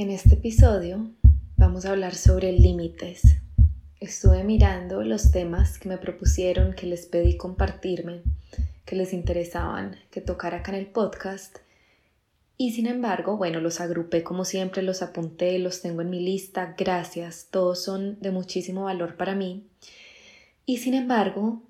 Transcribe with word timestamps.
En 0.00 0.10
este 0.10 0.32
episodio 0.32 1.10
vamos 1.58 1.84
a 1.84 1.90
hablar 1.90 2.14
sobre 2.14 2.52
límites. 2.52 3.36
Estuve 4.00 4.44
mirando 4.44 5.02
los 5.02 5.30
temas 5.30 5.78
que 5.78 5.90
me 5.90 5.98
propusieron, 5.98 6.72
que 6.72 6.86
les 6.86 7.04
pedí 7.04 7.36
compartirme, 7.36 8.22
que 8.86 8.96
les 8.96 9.12
interesaban 9.12 9.96
que 10.10 10.22
tocara 10.22 10.60
acá 10.60 10.72
en 10.72 10.78
el 10.78 10.86
podcast. 10.86 11.58
Y 12.56 12.72
sin 12.72 12.86
embargo, 12.86 13.36
bueno, 13.36 13.60
los 13.60 13.82
agrupé 13.82 14.22
como 14.22 14.46
siempre, 14.46 14.80
los 14.80 15.02
apunté, 15.02 15.58
los 15.58 15.82
tengo 15.82 16.00
en 16.00 16.08
mi 16.08 16.20
lista, 16.20 16.74
gracias, 16.78 17.48
todos 17.50 17.84
son 17.84 18.18
de 18.20 18.30
muchísimo 18.30 18.84
valor 18.84 19.18
para 19.18 19.34
mí. 19.34 19.66
Y 20.64 20.78
sin 20.78 20.94
embargo, 20.94 21.60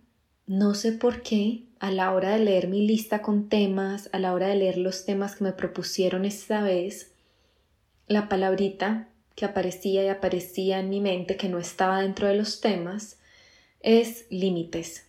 no 0.46 0.74
sé 0.74 0.92
por 0.92 1.22
qué, 1.22 1.64
a 1.80 1.90
la 1.90 2.12
hora 2.14 2.30
de 2.30 2.44
leer 2.44 2.68
mi 2.68 2.86
lista 2.86 3.22
con 3.22 3.48
temas, 3.48 4.08
a 4.12 4.20
la 4.20 4.32
hora 4.32 4.46
de 4.46 4.54
leer 4.54 4.78
los 4.78 5.04
temas 5.04 5.34
que 5.34 5.42
me 5.42 5.52
propusieron 5.52 6.24
esta 6.24 6.62
vez, 6.62 7.09
la 8.10 8.28
palabrita 8.28 9.08
que 9.36 9.44
aparecía 9.44 10.02
y 10.02 10.08
aparecía 10.08 10.80
en 10.80 10.90
mi 10.90 11.00
mente, 11.00 11.36
que 11.36 11.48
no 11.48 11.60
estaba 11.60 12.02
dentro 12.02 12.26
de 12.26 12.34
los 12.34 12.60
temas, 12.60 13.20
es 13.78 14.26
límites. 14.30 15.06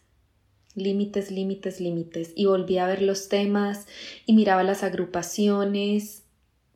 Límites, 0.75 1.31
límites, 1.31 1.81
límites. 1.81 2.31
Y 2.35 2.45
volví 2.45 2.77
a 2.77 2.85
ver 2.85 3.01
los 3.01 3.27
temas 3.27 3.87
y 4.27 4.33
miraba 4.33 4.61
las 4.61 4.83
agrupaciones, 4.83 6.21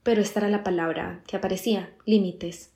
pero 0.02 0.20
esta 0.24 0.40
era 0.40 0.50
la 0.50 0.64
palabra 0.64 1.22
que 1.28 1.38
aparecía, 1.38 1.94
límites. 2.06 2.72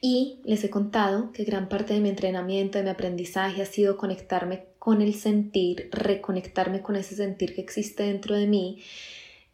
Y 0.00 0.40
les 0.44 0.64
he 0.64 0.68
contado 0.68 1.30
que 1.30 1.44
gran 1.44 1.68
parte 1.68 1.94
de 1.94 2.00
mi 2.00 2.08
entrenamiento, 2.08 2.78
de 2.78 2.84
mi 2.84 2.90
aprendizaje 2.90 3.62
ha 3.62 3.66
sido 3.66 3.96
conectarme 3.96 4.64
con 4.80 5.00
el 5.00 5.14
sentir, 5.14 5.90
reconectarme 5.92 6.82
con 6.82 6.96
ese 6.96 7.14
sentir 7.14 7.54
que 7.54 7.60
existe 7.60 8.02
dentro 8.02 8.34
de 8.34 8.48
mí. 8.48 8.82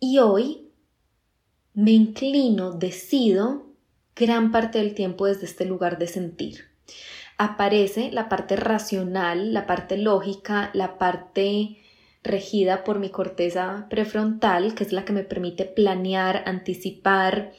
Y 0.00 0.20
hoy 0.20 0.71
me 1.74 1.92
inclino, 1.92 2.72
decido 2.72 3.66
gran 4.14 4.52
parte 4.52 4.78
del 4.78 4.94
tiempo 4.94 5.26
desde 5.26 5.46
este 5.46 5.64
lugar 5.64 5.98
de 5.98 6.06
sentir. 6.06 6.64
Aparece 7.38 8.10
la 8.12 8.28
parte 8.28 8.56
racional, 8.56 9.54
la 9.54 9.66
parte 9.66 9.96
lógica, 9.96 10.70
la 10.74 10.98
parte 10.98 11.78
regida 12.22 12.84
por 12.84 12.98
mi 12.98 13.10
corteza 13.10 13.86
prefrontal, 13.90 14.74
que 14.74 14.84
es 14.84 14.92
la 14.92 15.04
que 15.04 15.12
me 15.12 15.24
permite 15.24 15.64
planear, 15.64 16.44
anticipar, 16.46 17.52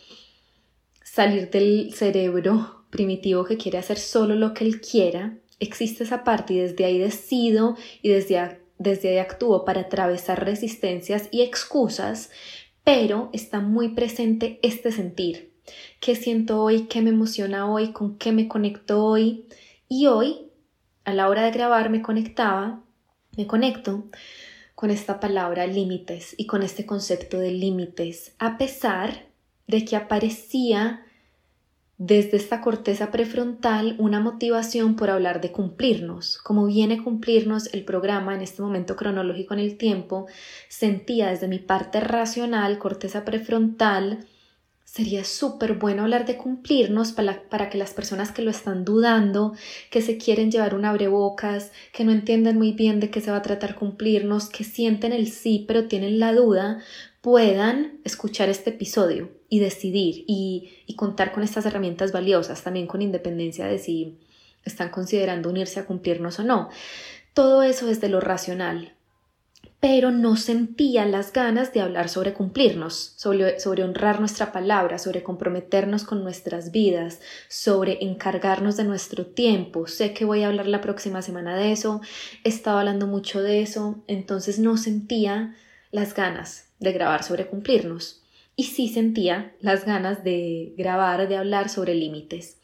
salir 1.04 1.50
del 1.50 1.94
cerebro 1.94 2.86
primitivo 2.90 3.44
que 3.44 3.58
quiere 3.58 3.80
hacer 3.80 3.98
solo 3.98 4.36
lo 4.36 4.54
que 4.54 4.64
él 4.64 4.80
quiera. 4.80 5.38
Existe 5.60 6.04
esa 6.04 6.24
parte 6.24 6.54
y 6.54 6.60
desde 6.60 6.86
ahí 6.86 7.00
decido 7.00 7.76
y 8.02 8.10
desde, 8.10 8.62
desde 8.78 9.10
ahí 9.10 9.18
actúo 9.18 9.66
para 9.66 9.82
atravesar 9.82 10.46
resistencias 10.46 11.28
y 11.32 11.42
excusas 11.42 12.30
pero 12.84 13.30
está 13.34 13.60
muy 13.60 13.90
presente 13.90 14.60
este 14.62 14.92
sentir. 14.92 15.54
¿Qué 16.00 16.16
siento 16.16 16.62
hoy? 16.62 16.88
¿Qué 16.88 17.02
me 17.02 17.12
emociona 17.12 17.72
hoy? 17.72 17.94
¿Con 17.94 18.18
qué 18.18 18.32
me 18.32 18.48
conecto 18.48 19.04
hoy? 19.06 19.46
Y 19.88 20.08
hoy, 20.08 20.48
a 21.06 21.14
la 21.14 21.30
hora 21.30 21.44
de 21.44 21.52
grabar, 21.52 21.90
me 21.90 22.02
conectaba, 22.02 22.84
me 23.38 23.48
conecto 23.48 24.06
con 24.76 24.92
esta 24.92 25.20
palabra 25.20 25.66
límites 25.66 26.36
y 26.38 26.46
con 26.46 26.64
este 26.64 26.86
concepto 26.86 27.40
de 27.40 27.52
límites, 27.52 28.36
a 28.40 28.58
pesar 28.58 29.28
de 29.68 29.86
que 29.86 29.96
aparecía 29.96 31.06
desde 31.98 32.38
esta 32.38 32.62
corteza 32.62 33.12
prefrontal 33.12 33.96
una 34.00 34.20
motivación 34.20 34.96
por 34.96 35.10
hablar 35.10 35.42
de 35.42 35.52
cumplirnos. 35.52 36.38
Como 36.38 36.66
viene 36.66 37.04
cumplirnos 37.04 37.74
el 37.74 37.86
programa 37.86 38.34
en 38.34 38.42
este 38.42 38.62
momento 38.62 38.96
cronológico 38.96 39.54
en 39.54 39.60
el 39.60 39.78
tiempo, 39.78 40.28
sentía 40.70 41.30
desde 41.30 41.48
mi 41.48 41.60
parte 41.60 42.00
racional, 42.00 42.80
corteza 42.80 43.24
prefrontal, 43.24 44.26
sería 44.94 45.24
súper 45.24 45.74
bueno 45.74 46.04
hablar 46.04 46.26
de 46.26 46.38
cumplirnos 46.38 47.14
para, 47.14 47.50
para, 47.50 47.70
que 47.70 47.80
las 47.80 47.94
personas 47.94 48.32
que 48.32 48.44
lo 48.44 48.52
están 48.52 48.86
dudando, 48.86 49.54
que 49.90 50.04
se 50.04 50.18
quieren 50.18 50.52
llevar 50.52 50.76
un 50.76 50.86
abrebocas, 50.86 51.72
que 51.92 52.04
no 52.04 52.12
entienden 52.12 52.60
muy 52.60 52.74
bien 52.74 53.00
de 53.00 53.10
qué 53.10 53.20
se 53.20 53.32
va 53.32 53.38
a 53.38 53.42
tratar 53.42 53.74
cumplirnos, 53.74 54.50
que 54.50 54.64
sienten 54.64 55.12
el 55.12 55.32
sí 55.32 55.66
pero 55.68 55.88
tienen 55.88 56.20
la 56.20 56.34
duda, 56.34 56.80
puedan 57.24 58.02
escuchar 58.04 58.50
este 58.50 58.72
episodio 58.72 59.30
y 59.48 59.60
decidir 59.60 60.26
y, 60.28 60.94
contar 60.98 61.32
con 61.32 61.42
estas 61.42 61.66
herramientas 61.66 62.12
valiosas, 62.12 62.64
también 62.64 62.86
con 62.86 63.02
independencia 63.02 63.66
de 63.66 63.80
si 63.80 64.20
están 64.66 64.90
considerando 64.90 65.50
unirse 65.50 65.80
a 65.80 65.86
cumplirnos 65.86 66.40
o 66.40 66.44
no. 66.44 66.70
Todo 67.34 67.64
eso 67.64 67.90
es 67.90 68.02
de 68.02 68.10
lo 68.10 68.20
racional, 68.20 68.94
pero 69.80 70.12
no 70.12 70.36
sentía 70.36 71.06
las 71.06 71.32
ganas 71.32 71.72
de 71.72 71.80
hablar 71.80 72.10
sobre 72.10 72.34
cumplirnos, 72.34 73.14
sobre, 73.16 73.58
sobre, 73.58 73.84
honrar 73.84 74.20
nuestra 74.20 74.52
palabra, 74.52 75.00
sobre 75.00 75.24
comprometernos 75.24 76.04
con 76.04 76.24
nuestras 76.24 76.72
vidas, 76.72 77.22
sobre 77.48 78.04
encargarnos 78.04 78.76
de 78.76 78.84
nuestro 78.84 79.26
tiempo. 79.26 79.88
Sé 79.88 80.14
que 80.14 80.26
voy 80.26 80.44
a 80.44 80.48
hablar 80.48 80.68
la 80.68 80.82
próxima 80.82 81.22
semana 81.22 81.56
de 81.56 81.72
eso, 81.72 82.02
he 82.44 82.50
estado 82.50 82.80
hablando 82.80 83.08
mucho 83.08 83.42
de 83.42 83.62
eso, 83.62 84.04
entonces 84.08 84.60
no 84.60 84.76
sentía 84.76 85.56
las 85.90 86.14
ganas 86.14 86.73
de 86.84 86.94
grabar 86.94 87.24
sobre 87.24 87.48
cumplirnos 87.48 88.24
y 88.56 88.66
sí 88.66 88.88
sentía 88.88 89.56
las 89.60 89.86
ganas 89.86 90.24
de 90.24 90.74
grabar, 90.78 91.28
de 91.28 91.38
hablar 91.38 91.70
sobre 91.70 91.96
límites. 91.96 92.58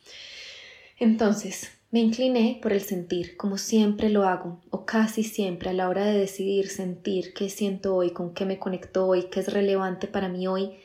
Entonces, 1.00 1.72
me 1.92 2.00
incliné 2.02 2.60
por 2.62 2.74
el 2.74 2.82
sentir, 2.82 3.36
como 3.38 3.58
siempre 3.58 4.10
lo 4.10 4.28
hago, 4.28 4.62
o 4.70 4.86
casi 4.86 5.24
siempre 5.24 5.72
a 5.72 5.74
la 5.74 5.90
hora 5.90 6.06
de 6.06 6.20
decidir 6.20 6.70
sentir 6.70 7.34
qué 7.34 7.50
siento 7.50 7.96
hoy, 7.96 8.12
con 8.12 8.34
qué 8.34 8.46
me 8.46 8.60
conecto 8.60 9.08
hoy, 9.08 9.30
qué 9.32 9.40
es 9.40 9.52
relevante 9.52 10.08
para 10.08 10.30
mí 10.30 10.48
hoy, 10.48 10.78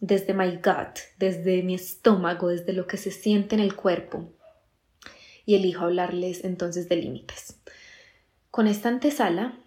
desde 0.00 0.34
my 0.34 0.56
gut, 0.56 0.98
desde 1.18 1.62
mi 1.62 1.74
estómago, 1.74 2.48
desde 2.48 2.72
lo 2.74 2.86
que 2.86 2.98
se 2.98 3.10
siente 3.10 3.54
en 3.54 3.62
el 3.62 3.74
cuerpo. 3.74 4.30
Y 5.46 5.54
elijo 5.54 5.84
hablarles 5.84 6.44
entonces 6.44 6.90
de 6.90 6.96
límites. 6.96 7.58
Con 8.50 8.66
esta 8.66 8.90
antesala, 8.90 9.58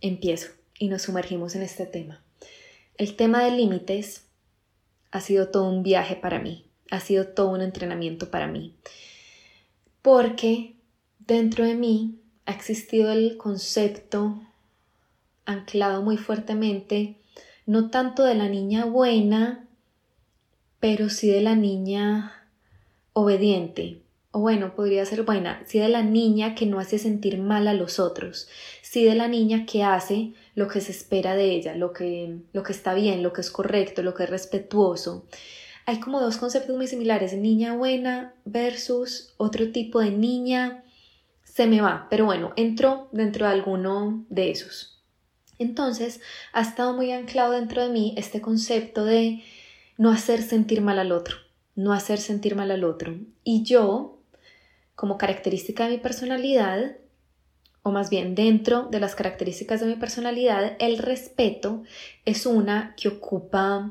empiezo 0.00 0.48
y 0.78 0.88
nos 0.88 1.02
sumergimos 1.02 1.54
en 1.54 1.62
este 1.62 1.86
tema. 1.86 2.22
El 2.98 3.16
tema 3.16 3.44
de 3.44 3.52
límites 3.52 4.26
ha 5.10 5.20
sido 5.20 5.48
todo 5.48 5.68
un 5.68 5.82
viaje 5.82 6.16
para 6.16 6.38
mí, 6.38 6.66
ha 6.90 7.00
sido 7.00 7.28
todo 7.28 7.48
un 7.50 7.60
entrenamiento 7.60 8.30
para 8.30 8.46
mí, 8.46 8.74
porque 10.02 10.76
dentro 11.20 11.64
de 11.64 11.74
mí 11.74 12.18
ha 12.46 12.52
existido 12.52 13.12
el 13.12 13.36
concepto 13.36 14.40
anclado 15.44 16.02
muy 16.02 16.16
fuertemente, 16.16 17.16
no 17.66 17.90
tanto 17.90 18.24
de 18.24 18.34
la 18.34 18.48
niña 18.48 18.84
buena, 18.84 19.66
pero 20.80 21.08
sí 21.10 21.28
de 21.28 21.40
la 21.40 21.54
niña 21.54 22.48
obediente, 23.12 24.02
o 24.30 24.40
bueno, 24.40 24.74
podría 24.74 25.04
ser 25.04 25.22
buena, 25.22 25.62
sí 25.66 25.78
de 25.78 25.88
la 25.88 26.02
niña 26.02 26.54
que 26.54 26.66
no 26.66 26.80
hace 26.80 26.98
sentir 26.98 27.38
mal 27.38 27.68
a 27.68 27.74
los 27.74 27.98
otros, 28.00 28.48
sí 28.80 29.04
de 29.04 29.14
la 29.14 29.28
niña 29.28 29.66
que 29.66 29.84
hace 29.84 30.32
lo 30.54 30.68
que 30.68 30.80
se 30.80 30.92
espera 30.92 31.34
de 31.34 31.50
ella, 31.50 31.74
lo 31.74 31.92
que, 31.92 32.38
lo 32.52 32.62
que 32.62 32.72
está 32.72 32.94
bien, 32.94 33.22
lo 33.22 33.32
que 33.32 33.40
es 33.40 33.50
correcto, 33.50 34.02
lo 34.02 34.14
que 34.14 34.24
es 34.24 34.30
respetuoso. 34.30 35.26
Hay 35.86 35.98
como 36.00 36.20
dos 36.20 36.36
conceptos 36.36 36.76
muy 36.76 36.86
similares, 36.86 37.34
niña 37.34 37.74
buena 37.74 38.34
versus 38.44 39.34
otro 39.36 39.72
tipo 39.72 40.00
de 40.00 40.10
niña. 40.10 40.84
Se 41.42 41.66
me 41.66 41.80
va, 41.80 42.06
pero 42.10 42.24
bueno, 42.24 42.52
entró 42.56 43.08
dentro 43.12 43.46
de 43.46 43.52
alguno 43.52 44.24
de 44.28 44.50
esos. 44.50 45.02
Entonces, 45.58 46.20
ha 46.52 46.60
estado 46.60 46.92
muy 46.92 47.12
anclado 47.12 47.52
dentro 47.52 47.82
de 47.82 47.88
mí 47.88 48.14
este 48.16 48.40
concepto 48.40 49.04
de 49.04 49.42
no 49.96 50.10
hacer 50.10 50.42
sentir 50.42 50.80
mal 50.80 50.98
al 50.98 51.12
otro, 51.12 51.36
no 51.74 51.92
hacer 51.92 52.18
sentir 52.18 52.56
mal 52.56 52.70
al 52.70 52.84
otro. 52.84 53.16
Y 53.44 53.62
yo, 53.62 54.18
como 54.94 55.18
característica 55.18 55.84
de 55.84 55.96
mi 55.96 55.98
personalidad, 55.98 56.96
o 57.82 57.90
más 57.90 58.10
bien 58.10 58.34
dentro 58.34 58.88
de 58.90 59.00
las 59.00 59.14
características 59.14 59.80
de 59.80 59.86
mi 59.86 59.96
personalidad, 59.96 60.76
el 60.78 60.98
respeto 60.98 61.82
es 62.24 62.46
una 62.46 62.94
que 62.96 63.08
ocupa 63.08 63.90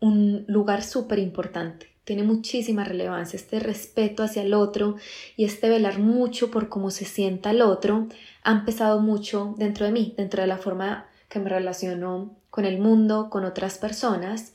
un 0.00 0.44
lugar 0.46 0.82
súper 0.82 1.18
importante. 1.18 1.88
Tiene 2.04 2.22
muchísima 2.22 2.84
relevancia 2.84 3.36
este 3.36 3.60
respeto 3.60 4.22
hacia 4.22 4.42
el 4.42 4.54
otro 4.54 4.96
y 5.36 5.44
este 5.44 5.68
velar 5.68 5.98
mucho 5.98 6.50
por 6.50 6.68
cómo 6.68 6.90
se 6.90 7.04
sienta 7.04 7.50
el 7.50 7.62
otro 7.62 8.08
ha 8.42 8.52
empezado 8.52 9.00
mucho 9.00 9.54
dentro 9.58 9.86
de 9.86 9.92
mí, 9.92 10.14
dentro 10.16 10.40
de 10.40 10.48
la 10.48 10.56
forma 10.56 11.06
que 11.28 11.38
me 11.38 11.50
relaciono 11.50 12.34
con 12.48 12.64
el 12.64 12.78
mundo, 12.78 13.28
con 13.30 13.44
otras 13.44 13.78
personas. 13.78 14.54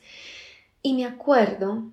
Y 0.81 0.93
me 0.93 1.05
acuerdo 1.05 1.83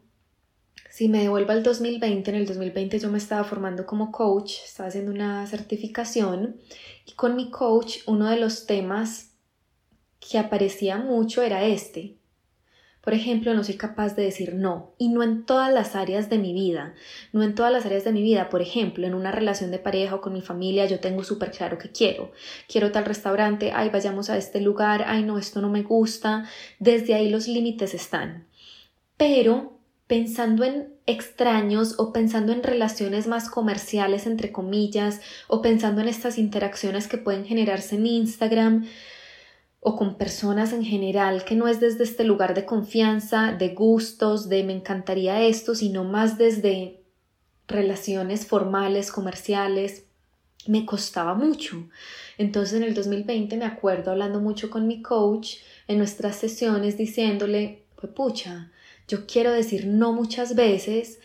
si 1.02 1.08
me 1.08 1.22
devuelvo 1.22 1.50
al 1.50 1.64
2020, 1.64 2.30
en 2.30 2.36
el 2.36 2.46
2020 2.46 3.00
yo 3.00 3.10
me 3.10 3.18
estaba 3.18 3.42
formando 3.42 3.86
como 3.86 4.12
coach, 4.12 4.58
estaba 4.64 4.88
haciendo 4.88 5.10
una 5.10 5.44
certificación 5.48 6.60
y 7.04 7.14
con 7.14 7.34
mi 7.34 7.50
coach 7.50 7.96
uno 8.06 8.28
de 8.28 8.36
los 8.36 8.66
temas 8.66 9.32
que 10.20 10.38
aparecía 10.38 10.98
mucho 10.98 11.42
era 11.42 11.64
este. 11.64 12.18
Por 13.00 13.14
ejemplo, 13.14 13.52
no 13.52 13.64
soy 13.64 13.74
capaz 13.74 14.14
de 14.14 14.22
decir 14.22 14.54
no, 14.54 14.94
y 14.96 15.08
no 15.08 15.24
en 15.24 15.44
todas 15.44 15.74
las 15.74 15.96
áreas 15.96 16.30
de 16.30 16.38
mi 16.38 16.52
vida, 16.52 16.94
no 17.32 17.42
en 17.42 17.56
todas 17.56 17.72
las 17.72 17.84
áreas 17.84 18.04
de 18.04 18.12
mi 18.12 18.22
vida. 18.22 18.48
Por 18.48 18.62
ejemplo, 18.62 19.04
en 19.04 19.14
una 19.14 19.32
relación 19.32 19.72
de 19.72 19.80
pareja 19.80 20.14
o 20.14 20.20
con 20.20 20.32
mi 20.32 20.40
familia, 20.40 20.86
yo 20.86 21.00
tengo 21.00 21.24
súper 21.24 21.50
claro 21.50 21.78
que 21.78 21.90
quiero. 21.90 22.30
Quiero 22.68 22.92
tal 22.92 23.06
restaurante, 23.06 23.72
ay, 23.74 23.88
vayamos 23.88 24.30
a 24.30 24.36
este 24.36 24.60
lugar, 24.60 25.02
ay, 25.08 25.24
no, 25.24 25.36
esto 25.36 25.60
no 25.60 25.68
me 25.68 25.82
gusta. 25.82 26.48
Desde 26.78 27.14
ahí 27.14 27.28
los 27.28 27.48
límites 27.48 27.92
están 27.92 28.46
pero 29.22 29.78
pensando 30.06 30.64
en 30.64 30.92
extraños 31.06 31.94
o 31.98 32.12
pensando 32.12 32.52
en 32.52 32.62
relaciones 32.62 33.26
más 33.26 33.48
comerciales, 33.48 34.26
entre 34.26 34.52
comillas, 34.52 35.20
o 35.48 35.62
pensando 35.62 36.00
en 36.00 36.08
estas 36.08 36.38
interacciones 36.38 37.08
que 37.08 37.18
pueden 37.18 37.44
generarse 37.44 37.96
en 37.96 38.06
Instagram 38.06 38.86
o 39.80 39.96
con 39.96 40.16
personas 40.16 40.72
en 40.72 40.84
general, 40.84 41.44
que 41.44 41.56
no 41.56 41.66
es 41.66 41.80
desde 41.80 42.04
este 42.04 42.24
lugar 42.24 42.54
de 42.54 42.64
confianza, 42.64 43.52
de 43.52 43.70
gustos, 43.70 44.48
de 44.48 44.62
me 44.62 44.74
encantaría 44.74 45.42
esto, 45.42 45.74
sino 45.74 46.04
más 46.04 46.38
desde 46.38 47.02
relaciones 47.66 48.46
formales, 48.46 49.10
comerciales, 49.10 50.04
me 50.66 50.86
costaba 50.86 51.34
mucho. 51.34 51.88
Entonces 52.38 52.74
en 52.74 52.84
el 52.84 52.94
2020 52.94 53.56
me 53.56 53.64
acuerdo 53.64 54.12
hablando 54.12 54.40
mucho 54.40 54.70
con 54.70 54.86
mi 54.86 55.02
coach 55.02 55.56
en 55.88 55.98
nuestras 55.98 56.36
sesiones 56.36 56.96
diciéndole, 56.96 57.84
pues 57.96 58.12
pucha, 58.12 58.71
yo 59.08 59.26
quiero 59.26 59.52
decir 59.52 59.86
no 59.86 60.12
muchas 60.12 60.54
veces 60.54 61.20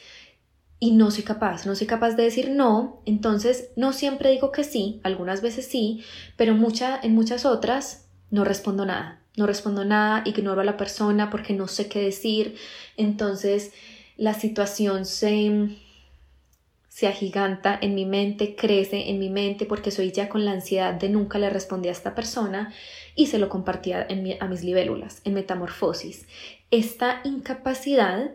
y 0.80 0.92
no 0.92 1.10
soy 1.12 1.24
capaz, 1.24 1.66
no 1.66 1.76
soy 1.76 1.88
capaz 1.88 2.12
de 2.12 2.24
decir 2.24 2.50
no, 2.50 3.02
entonces 3.06 3.70
no 3.76 3.94
siempre 3.94 4.32
digo 4.32 4.52
que 4.52 4.64
sí, 4.64 5.00
algunas 5.04 5.42
veces 5.42 5.66
sí, 5.66 6.04
pero 6.36 6.54
mucha, 6.54 7.00
en 7.02 7.16
muchas 7.16 7.46
otras 7.46 8.08
no 8.30 8.44
respondo 8.44 8.86
nada, 8.86 9.22
no 9.36 9.48
respondo 9.48 9.86
nada, 9.86 10.24
ignoro 10.26 10.62
a 10.62 10.66
la 10.66 10.78
persona 10.78 11.30
porque 11.30 11.54
no 11.54 11.68
sé 11.68 11.88
qué 11.88 12.02
decir, 12.02 12.56
entonces 12.96 13.72
la 14.18 14.34
situación 14.34 15.06
se 15.06 15.78
se 16.98 17.06
agiganta 17.06 17.78
en 17.80 17.94
mi 17.94 18.08
mente, 18.08 18.56
crece 18.56 19.12
en 19.12 19.20
mi 19.20 19.30
mente 19.30 19.68
porque 19.68 19.92
soy 19.92 20.12
ya 20.12 20.30
con 20.30 20.46
la 20.46 20.54
ansiedad 20.54 20.96
de 20.96 21.10
nunca 21.10 21.38
le 21.38 21.48
respondí 21.52 21.90
a 21.90 21.92
esta 21.92 22.16
persona 22.16 22.74
y 23.14 23.28
se 23.28 23.38
lo 23.38 23.50
compartía 23.50 24.08
a 24.40 24.48
mis 24.48 24.64
libélulas, 24.64 25.22
en 25.24 25.36
metamorfosis. 25.36 26.26
Esta 26.70 27.22
incapacidad 27.24 28.32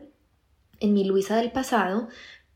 en 0.81 0.95
mi 0.95 1.05
Luisa 1.05 1.37
del 1.37 1.53
pasado 1.53 2.09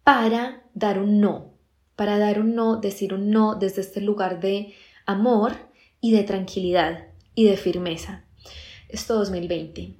para 0.05 0.63
dar 0.73 0.99
un 0.99 1.21
no, 1.21 1.53
para 1.97 2.19
dar 2.19 2.41
un 2.41 2.55
no, 2.55 2.77
decir 2.77 3.13
un 3.13 3.29
no 3.29 3.57
desde 3.57 3.83
este 3.83 4.01
lugar 4.01 4.41
de 4.41 4.73
amor 5.05 5.53
y 6.01 6.13
de 6.13 6.23
tranquilidad 6.23 7.09
y 7.35 7.45
de 7.45 7.59
firmeza. 7.59 8.25
Esto 8.89 9.17
2020. 9.17 9.93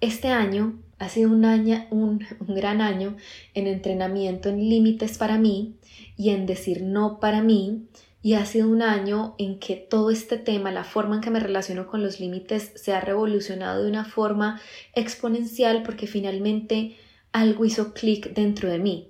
Este 0.00 0.28
año 0.28 0.80
ha 1.00 1.08
sido 1.08 1.32
un, 1.32 1.46
año, 1.46 1.84
un, 1.90 2.24
gran 2.38 2.80
año 2.80 3.16
en 3.54 3.66
entrenamiento 3.66 4.50
en 4.50 4.68
límites 4.68 5.18
para 5.18 5.36
mí 5.36 5.78
y 6.16 6.30
en 6.30 6.46
decir 6.46 6.82
no 6.82 7.18
para 7.18 7.42
mí 7.42 7.88
y 8.22 8.34
ha 8.34 8.46
sido 8.46 8.68
un 8.68 8.82
año 8.82 9.34
en 9.38 9.58
que 9.58 9.74
todo 9.74 10.10
este 10.10 10.38
tema, 10.38 10.70
la 10.70 10.84
forma 10.84 11.16
en 11.16 11.20
que 11.20 11.30
me 11.30 11.40
relaciono 11.40 11.88
con 11.88 12.02
los 12.02 12.20
límites 12.20 12.72
se 12.76 12.92
ha 12.92 13.00
revolucionado 13.00 13.82
de 13.82 13.90
una 13.90 14.04
forma 14.04 14.60
exponencial 14.94 15.82
porque 15.82 16.06
finalmente 16.06 16.96
algo 17.32 17.64
hizo 17.64 17.92
clic 17.92 18.32
dentro 18.32 18.70
de 18.70 18.78
mí. 18.78 19.08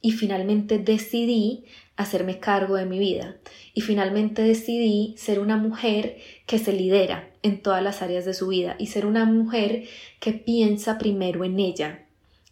Y 0.00 0.12
finalmente 0.12 0.78
decidí 0.78 1.64
hacerme 1.96 2.38
cargo 2.38 2.76
de 2.76 2.86
mi 2.86 2.98
vida. 2.98 3.36
Y 3.74 3.82
finalmente 3.82 4.42
decidí 4.42 5.14
ser 5.16 5.40
una 5.40 5.56
mujer 5.56 6.18
que 6.46 6.58
se 6.58 6.72
lidera 6.72 7.30
en 7.42 7.62
todas 7.62 7.82
las 7.82 8.02
áreas 8.02 8.24
de 8.24 8.34
su 8.34 8.48
vida 8.48 8.76
y 8.78 8.88
ser 8.88 9.06
una 9.06 9.24
mujer 9.24 9.84
que 10.20 10.32
piensa 10.32 10.98
primero 10.98 11.44
en 11.44 11.58
ella, 11.58 12.03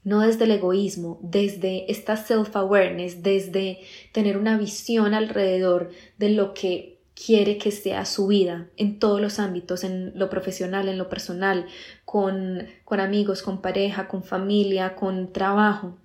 no 0.05 0.21
desde 0.21 0.45
el 0.45 0.53
egoísmo, 0.53 1.19
desde 1.23 1.91
esta 1.91 2.17
self-awareness, 2.17 3.23
desde 3.23 3.81
tener 4.13 4.37
una 4.37 4.59
visión 4.59 5.15
alrededor 5.15 5.91
de 6.19 6.31
lo 6.31 6.55
que 6.55 6.93
quiere 7.15 7.59
que 7.59 7.71
sea 7.71 8.05
su 8.05 8.27
vida 8.27 8.69
en 8.77 8.99
todos 8.99 9.21
los 9.21 9.39
ámbitos, 9.39 9.85
en 9.85 10.13
lo 10.19 10.29
profesional, 10.29 10.89
en 10.89 10.99
lo 10.99 11.09
personal, 11.09 11.67
con, 12.05 12.67
con 12.85 13.01
amigos, 13.01 13.43
con 13.43 13.61
pareja, 13.61 14.09
con 14.09 14.25
familia, 14.25 14.95
con 14.95 15.33
trabajo. 15.33 15.99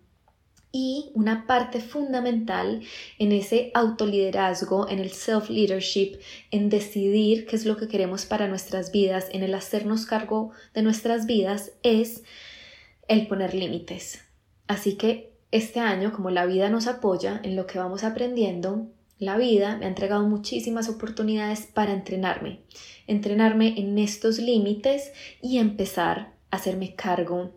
Y 0.72 1.12
una 1.16 1.48
parte 1.48 1.80
fundamental 1.80 2.82
en 3.18 3.32
ese 3.32 3.72
autoliderazgo, 3.74 4.88
en 4.90 5.00
el 5.00 5.12
self-leadership, 5.12 6.20
en 6.52 6.70
decidir 6.70 7.48
qué 7.48 7.56
es 7.56 7.66
lo 7.66 7.78
que 7.78 7.88
queremos 7.88 8.26
para 8.26 8.48
nuestras 8.48 8.92
vidas, 8.92 9.28
en 9.32 9.44
el 9.44 9.56
hacernos 9.56 10.06
cargo 10.06 10.52
de 10.76 10.84
nuestras 10.84 11.26
vidas, 11.26 11.72
es 11.82 12.24
el 13.08 13.28
poner 13.28 13.54
límites. 13.54 14.24
Así 14.68 14.96
que 14.96 15.34
este 15.52 15.80
año, 15.80 16.12
como 16.12 16.30
la 16.30 16.46
vida 16.46 16.70
nos 16.70 16.88
apoya 16.88 17.40
en 17.44 17.56
lo 17.56 17.68
que 17.68 17.80
vamos 17.80 18.04
aprendiendo, 18.04 18.88
la 19.20 19.38
vida 19.38 19.78
me 19.78 19.86
ha 19.86 19.90
entregado 19.90 20.28
muchísimas 20.28 20.90
oportunidades 20.90 21.66
para 21.66 21.94
entrenarme, 21.94 22.60
entrenarme 23.08 23.80
en 23.80 23.98
estos 23.98 24.38
límites 24.38 25.12
y 25.42 25.58
empezar 25.58 26.34
a 26.52 26.58
hacerme 26.58 26.96
cargo 26.96 27.52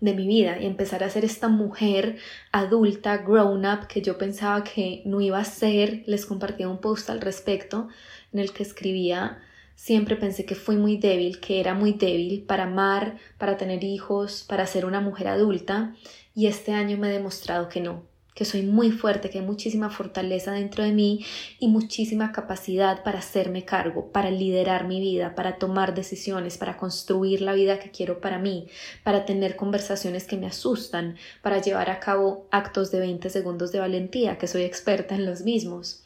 de 0.00 0.14
mi 0.14 0.26
vida 0.26 0.58
y 0.60 0.66
empezar 0.66 1.02
a 1.02 1.10
ser 1.10 1.24
esta 1.24 1.48
mujer 1.48 2.16
adulta, 2.52 3.18
grown 3.18 3.66
up, 3.66 3.88
que 3.88 4.00
yo 4.00 4.16
pensaba 4.16 4.64
que 4.64 5.02
no 5.04 5.20
iba 5.20 5.38
a 5.38 5.44
ser. 5.44 6.04
Les 6.06 6.24
compartía 6.24 6.68
un 6.68 6.78
post 6.78 7.10
al 7.10 7.20
respecto 7.20 7.88
en 8.32 8.38
el 8.38 8.52
que 8.52 8.62
escribía, 8.62 9.42
siempre 9.78 10.16
pensé 10.16 10.44
que 10.44 10.56
fui 10.56 10.76
muy 10.76 10.96
débil, 10.96 11.38
que 11.38 11.60
era 11.60 11.72
muy 11.72 11.92
débil 11.92 12.42
para 12.42 12.64
amar, 12.64 13.16
para 13.38 13.56
tener 13.56 13.84
hijos, 13.84 14.44
para 14.48 14.66
ser 14.66 14.84
una 14.84 15.00
mujer 15.00 15.28
adulta 15.28 15.94
y 16.34 16.48
este 16.48 16.72
año 16.72 16.98
me 16.98 17.08
he 17.08 17.12
demostrado 17.12 17.68
que 17.68 17.80
no, 17.80 18.02
que 18.34 18.44
soy 18.44 18.62
muy 18.62 18.90
fuerte, 18.90 19.30
que 19.30 19.38
hay 19.38 19.46
muchísima 19.46 19.88
fortaleza 19.88 20.50
dentro 20.50 20.82
de 20.82 20.90
mí 20.90 21.24
y 21.60 21.68
muchísima 21.68 22.32
capacidad 22.32 23.04
para 23.04 23.20
hacerme 23.20 23.64
cargo, 23.64 24.10
para 24.10 24.32
liderar 24.32 24.88
mi 24.88 24.98
vida, 24.98 25.36
para 25.36 25.58
tomar 25.58 25.94
decisiones, 25.94 26.58
para 26.58 26.76
construir 26.76 27.40
la 27.40 27.52
vida 27.52 27.78
que 27.78 27.92
quiero 27.92 28.20
para 28.20 28.40
mí, 28.40 28.66
para 29.04 29.24
tener 29.26 29.54
conversaciones 29.54 30.26
que 30.26 30.36
me 30.36 30.48
asustan, 30.48 31.16
para 31.40 31.62
llevar 31.62 31.88
a 31.88 32.00
cabo 32.00 32.48
actos 32.50 32.90
de 32.90 32.98
20 32.98 33.30
segundos 33.30 33.70
de 33.70 33.78
valentía, 33.78 34.38
que 34.38 34.48
soy 34.48 34.62
experta 34.62 35.14
en 35.14 35.24
los 35.24 35.42
mismos. 35.42 36.02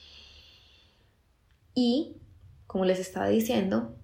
Y, 1.74 2.16
como 2.72 2.86
les 2.86 2.98
estaba 2.98 3.28
diciendo, 3.28 3.94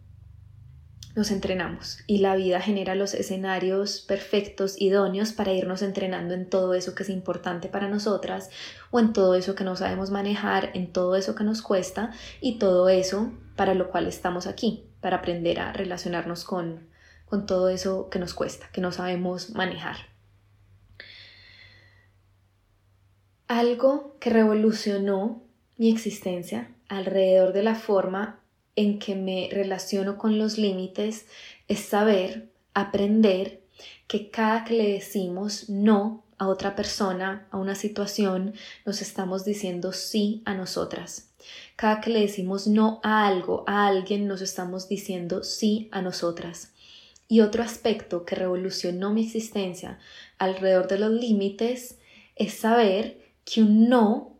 nos 1.16 1.30
entrenamos 1.30 2.00
y 2.06 2.18
la 2.18 2.36
vida 2.36 2.60
genera 2.60 2.94
los 2.94 3.14
escenarios 3.14 4.02
perfectos, 4.02 4.78
idóneos 4.78 5.32
para 5.32 5.54
irnos 5.54 5.80
entrenando 5.80 6.34
en 6.34 6.50
todo 6.50 6.74
eso 6.74 6.94
que 6.94 7.02
es 7.02 7.08
importante 7.08 7.68
para 7.68 7.88
nosotras 7.88 8.50
o 8.90 9.00
en 9.00 9.14
todo 9.14 9.36
eso 9.36 9.54
que 9.54 9.64
no 9.64 9.74
sabemos 9.74 10.10
manejar, 10.10 10.70
en 10.74 10.92
todo 10.92 11.16
eso 11.16 11.34
que 11.34 11.44
nos 11.44 11.62
cuesta 11.62 12.12
y 12.42 12.58
todo 12.58 12.90
eso 12.90 13.32
para 13.56 13.72
lo 13.72 13.88
cual 13.90 14.06
estamos 14.06 14.46
aquí, 14.46 14.84
para 15.00 15.16
aprender 15.16 15.60
a 15.60 15.72
relacionarnos 15.72 16.44
con, 16.44 16.90
con 17.24 17.46
todo 17.46 17.70
eso 17.70 18.10
que 18.10 18.18
nos 18.18 18.34
cuesta, 18.34 18.68
que 18.70 18.82
no 18.82 18.92
sabemos 18.92 19.54
manejar. 19.54 19.96
Algo 23.46 24.18
que 24.20 24.28
revolucionó 24.28 25.42
mi 25.78 25.90
existencia 25.90 26.70
alrededor 26.90 27.54
de 27.54 27.62
la 27.62 27.74
forma 27.74 28.40
en 28.78 29.00
que 29.00 29.16
me 29.16 29.48
relaciono 29.50 30.18
con 30.18 30.38
los 30.38 30.56
límites 30.56 31.26
es 31.66 31.80
saber, 31.80 32.48
aprender 32.74 33.60
que 34.06 34.30
cada 34.30 34.64
que 34.64 34.74
le 34.74 34.92
decimos 34.92 35.68
no 35.68 36.24
a 36.38 36.46
otra 36.46 36.76
persona, 36.76 37.48
a 37.50 37.58
una 37.58 37.74
situación, 37.74 38.54
nos 38.86 39.02
estamos 39.02 39.44
diciendo 39.44 39.92
sí 39.92 40.42
a 40.44 40.54
nosotras. 40.54 41.32
Cada 41.74 42.00
que 42.00 42.10
le 42.10 42.20
decimos 42.20 42.68
no 42.68 43.00
a 43.02 43.26
algo, 43.26 43.64
a 43.66 43.88
alguien, 43.88 44.28
nos 44.28 44.42
estamos 44.42 44.88
diciendo 44.88 45.42
sí 45.42 45.88
a 45.90 46.00
nosotras. 46.00 46.72
Y 47.26 47.40
otro 47.40 47.64
aspecto 47.64 48.24
que 48.24 48.36
revolucionó 48.36 49.12
mi 49.12 49.24
existencia 49.24 49.98
alrededor 50.38 50.86
de 50.86 51.00
los 51.00 51.10
límites 51.10 51.98
es 52.36 52.54
saber 52.54 53.20
que 53.44 53.60
un 53.60 53.88
no 53.88 54.38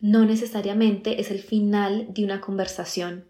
no 0.00 0.24
necesariamente 0.24 1.20
es 1.20 1.30
el 1.30 1.40
final 1.40 2.06
de 2.14 2.24
una 2.24 2.40
conversación 2.40 3.27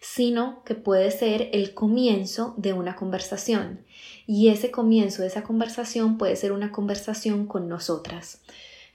sino 0.00 0.62
que 0.64 0.74
puede 0.74 1.10
ser 1.10 1.50
el 1.52 1.74
comienzo 1.74 2.54
de 2.56 2.72
una 2.72 2.96
conversación. 2.96 3.84
Y 4.26 4.48
ese 4.48 4.70
comienzo 4.70 5.22
de 5.22 5.28
esa 5.28 5.42
conversación 5.42 6.18
puede 6.18 6.36
ser 6.36 6.52
una 6.52 6.72
conversación 6.72 7.46
con 7.46 7.68
nosotras. 7.68 8.42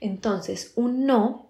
Entonces, 0.00 0.72
un 0.76 1.06
no 1.06 1.46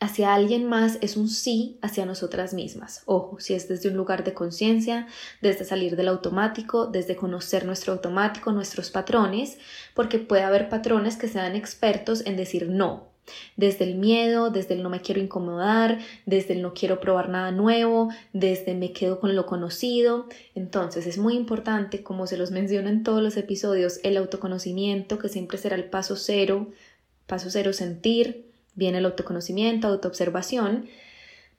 hacia 0.00 0.34
alguien 0.34 0.64
más 0.64 0.98
es 1.00 1.16
un 1.16 1.28
sí 1.28 1.78
hacia 1.82 2.06
nosotras 2.06 2.54
mismas. 2.54 3.02
Ojo, 3.06 3.40
si 3.40 3.54
es 3.54 3.68
desde 3.68 3.88
un 3.88 3.96
lugar 3.96 4.22
de 4.24 4.34
conciencia, 4.34 5.08
desde 5.42 5.64
salir 5.64 5.96
del 5.96 6.08
automático, 6.08 6.86
desde 6.86 7.16
conocer 7.16 7.64
nuestro 7.64 7.92
automático, 7.92 8.52
nuestros 8.52 8.90
patrones, 8.90 9.58
porque 9.94 10.18
puede 10.18 10.42
haber 10.42 10.68
patrones 10.68 11.16
que 11.16 11.28
sean 11.28 11.56
expertos 11.56 12.24
en 12.26 12.36
decir 12.36 12.68
no, 12.68 13.08
desde 13.56 13.84
el 13.84 13.94
miedo, 13.96 14.50
desde 14.50 14.74
el 14.74 14.82
no 14.82 14.90
me 14.90 15.00
quiero 15.00 15.20
incomodar, 15.20 15.98
desde 16.26 16.54
el 16.54 16.62
no 16.62 16.74
quiero 16.74 17.00
probar 17.00 17.28
nada 17.28 17.50
nuevo, 17.50 18.10
desde 18.32 18.74
me 18.74 18.92
quedo 18.92 19.20
con 19.20 19.34
lo 19.36 19.46
conocido. 19.46 20.26
Entonces 20.54 21.06
es 21.06 21.18
muy 21.18 21.34
importante, 21.34 22.02
como 22.02 22.26
se 22.26 22.36
los 22.36 22.50
menciono 22.50 22.88
en 22.88 23.02
todos 23.02 23.22
los 23.22 23.36
episodios, 23.36 24.00
el 24.02 24.16
autoconocimiento, 24.16 25.18
que 25.18 25.28
siempre 25.28 25.58
será 25.58 25.76
el 25.76 25.84
paso 25.84 26.16
cero, 26.16 26.68
paso 27.26 27.50
cero 27.50 27.72
sentir, 27.72 28.50
viene 28.74 28.98
el 28.98 29.06
autoconocimiento, 29.06 29.88
autoobservación, 29.88 30.88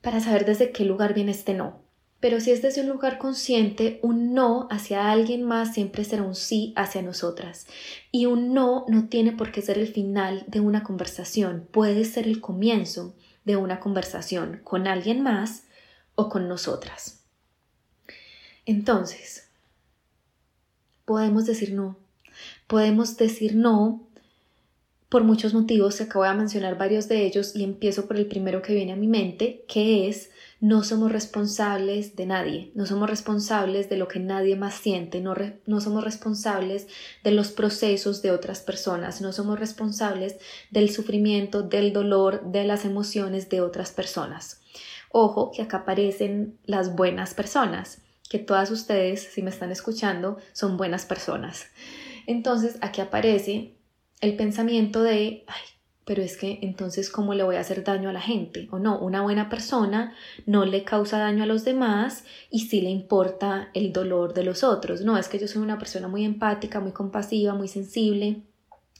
para 0.00 0.20
saber 0.20 0.44
desde 0.44 0.72
qué 0.72 0.84
lugar 0.84 1.14
viene 1.14 1.32
este 1.32 1.54
no. 1.54 1.89
Pero 2.20 2.38
si 2.40 2.50
es 2.50 2.60
desde 2.60 2.82
un 2.82 2.88
lugar 2.88 3.16
consciente, 3.16 3.98
un 4.02 4.34
no 4.34 4.68
hacia 4.70 5.10
alguien 5.10 5.42
más 5.42 5.72
siempre 5.72 6.04
será 6.04 6.22
un 6.22 6.34
sí 6.34 6.74
hacia 6.76 7.00
nosotras. 7.00 7.66
Y 8.12 8.26
un 8.26 8.52
no 8.52 8.84
no 8.88 9.08
tiene 9.08 9.32
por 9.32 9.50
qué 9.50 9.62
ser 9.62 9.78
el 9.78 9.88
final 9.88 10.44
de 10.46 10.60
una 10.60 10.82
conversación, 10.82 11.66
puede 11.70 12.04
ser 12.04 12.26
el 12.26 12.40
comienzo 12.40 13.14
de 13.44 13.56
una 13.56 13.80
conversación 13.80 14.60
con 14.62 14.86
alguien 14.86 15.22
más 15.22 15.64
o 16.14 16.28
con 16.28 16.46
nosotras. 16.46 17.22
Entonces, 18.66 19.48
podemos 21.06 21.46
decir 21.46 21.72
no. 21.72 21.96
Podemos 22.66 23.16
decir 23.16 23.56
no 23.56 24.09
por 25.10 25.24
muchos 25.24 25.54
motivos, 25.54 25.96
se 25.96 26.04
acabo 26.04 26.24
de 26.24 26.32
mencionar 26.34 26.78
varios 26.78 27.08
de 27.08 27.26
ellos 27.26 27.56
y 27.56 27.64
empiezo 27.64 28.06
por 28.06 28.16
el 28.16 28.26
primero 28.26 28.62
que 28.62 28.74
viene 28.74 28.92
a 28.92 28.96
mi 28.96 29.08
mente, 29.08 29.64
que 29.66 30.08
es 30.08 30.30
no 30.60 30.84
somos 30.84 31.10
responsables 31.10 32.14
de 32.14 32.26
nadie, 32.26 32.70
no 32.76 32.86
somos 32.86 33.10
responsables 33.10 33.90
de 33.90 33.96
lo 33.96 34.06
que 34.06 34.20
nadie 34.20 34.54
más 34.54 34.74
siente, 34.74 35.20
no, 35.20 35.34
no, 35.66 35.80
somos 35.80 36.04
responsables 36.04 36.86
de 37.24 37.32
los 37.32 37.50
procesos 37.50 38.22
de 38.22 38.30
otras 38.30 38.60
personas, 38.60 39.20
no 39.20 39.32
somos 39.32 39.58
responsables 39.58 40.36
del 40.70 40.90
sufrimiento, 40.90 41.62
del 41.62 41.92
dolor, 41.92 42.52
de 42.52 42.62
las 42.62 42.84
emociones 42.84 43.48
de 43.48 43.62
otras 43.62 43.90
personas. 43.90 44.60
Ojo 45.10 45.50
que 45.50 45.62
acá 45.62 45.78
aparecen 45.78 46.56
las 46.66 46.94
buenas 46.94 47.34
personas, 47.34 48.00
que 48.28 48.38
todas 48.38 48.70
ustedes, 48.70 49.24
si 49.24 49.42
me 49.42 49.50
están 49.50 49.72
escuchando, 49.72 50.38
son 50.52 50.76
buenas 50.76 51.04
personas. 51.04 51.66
Entonces 52.28 52.76
aquí 52.80 53.00
aparece 53.00 53.79
el 54.20 54.36
pensamiento 54.36 55.02
de, 55.02 55.44
ay, 55.46 55.62
pero 56.04 56.22
es 56.22 56.36
que 56.36 56.58
entonces 56.62 57.08
cómo 57.08 57.34
le 57.34 57.42
voy 57.42 57.56
a 57.56 57.60
hacer 57.60 57.84
daño 57.84 58.08
a 58.08 58.12
la 58.12 58.20
gente 58.20 58.68
o 58.70 58.78
no, 58.78 58.98
una 58.98 59.22
buena 59.22 59.48
persona 59.48 60.14
no 60.46 60.64
le 60.64 60.82
causa 60.82 61.18
daño 61.18 61.44
a 61.44 61.46
los 61.46 61.64
demás 61.64 62.24
y 62.50 62.66
sí 62.66 62.80
le 62.80 62.90
importa 62.90 63.70
el 63.74 63.92
dolor 63.92 64.34
de 64.34 64.44
los 64.44 64.64
otros, 64.64 65.02
no, 65.02 65.16
es 65.18 65.28
que 65.28 65.38
yo 65.38 65.46
soy 65.46 65.62
una 65.62 65.78
persona 65.78 66.08
muy 66.08 66.24
empática, 66.24 66.80
muy 66.80 66.92
compasiva, 66.92 67.54
muy 67.54 67.68
sensible, 67.68 68.42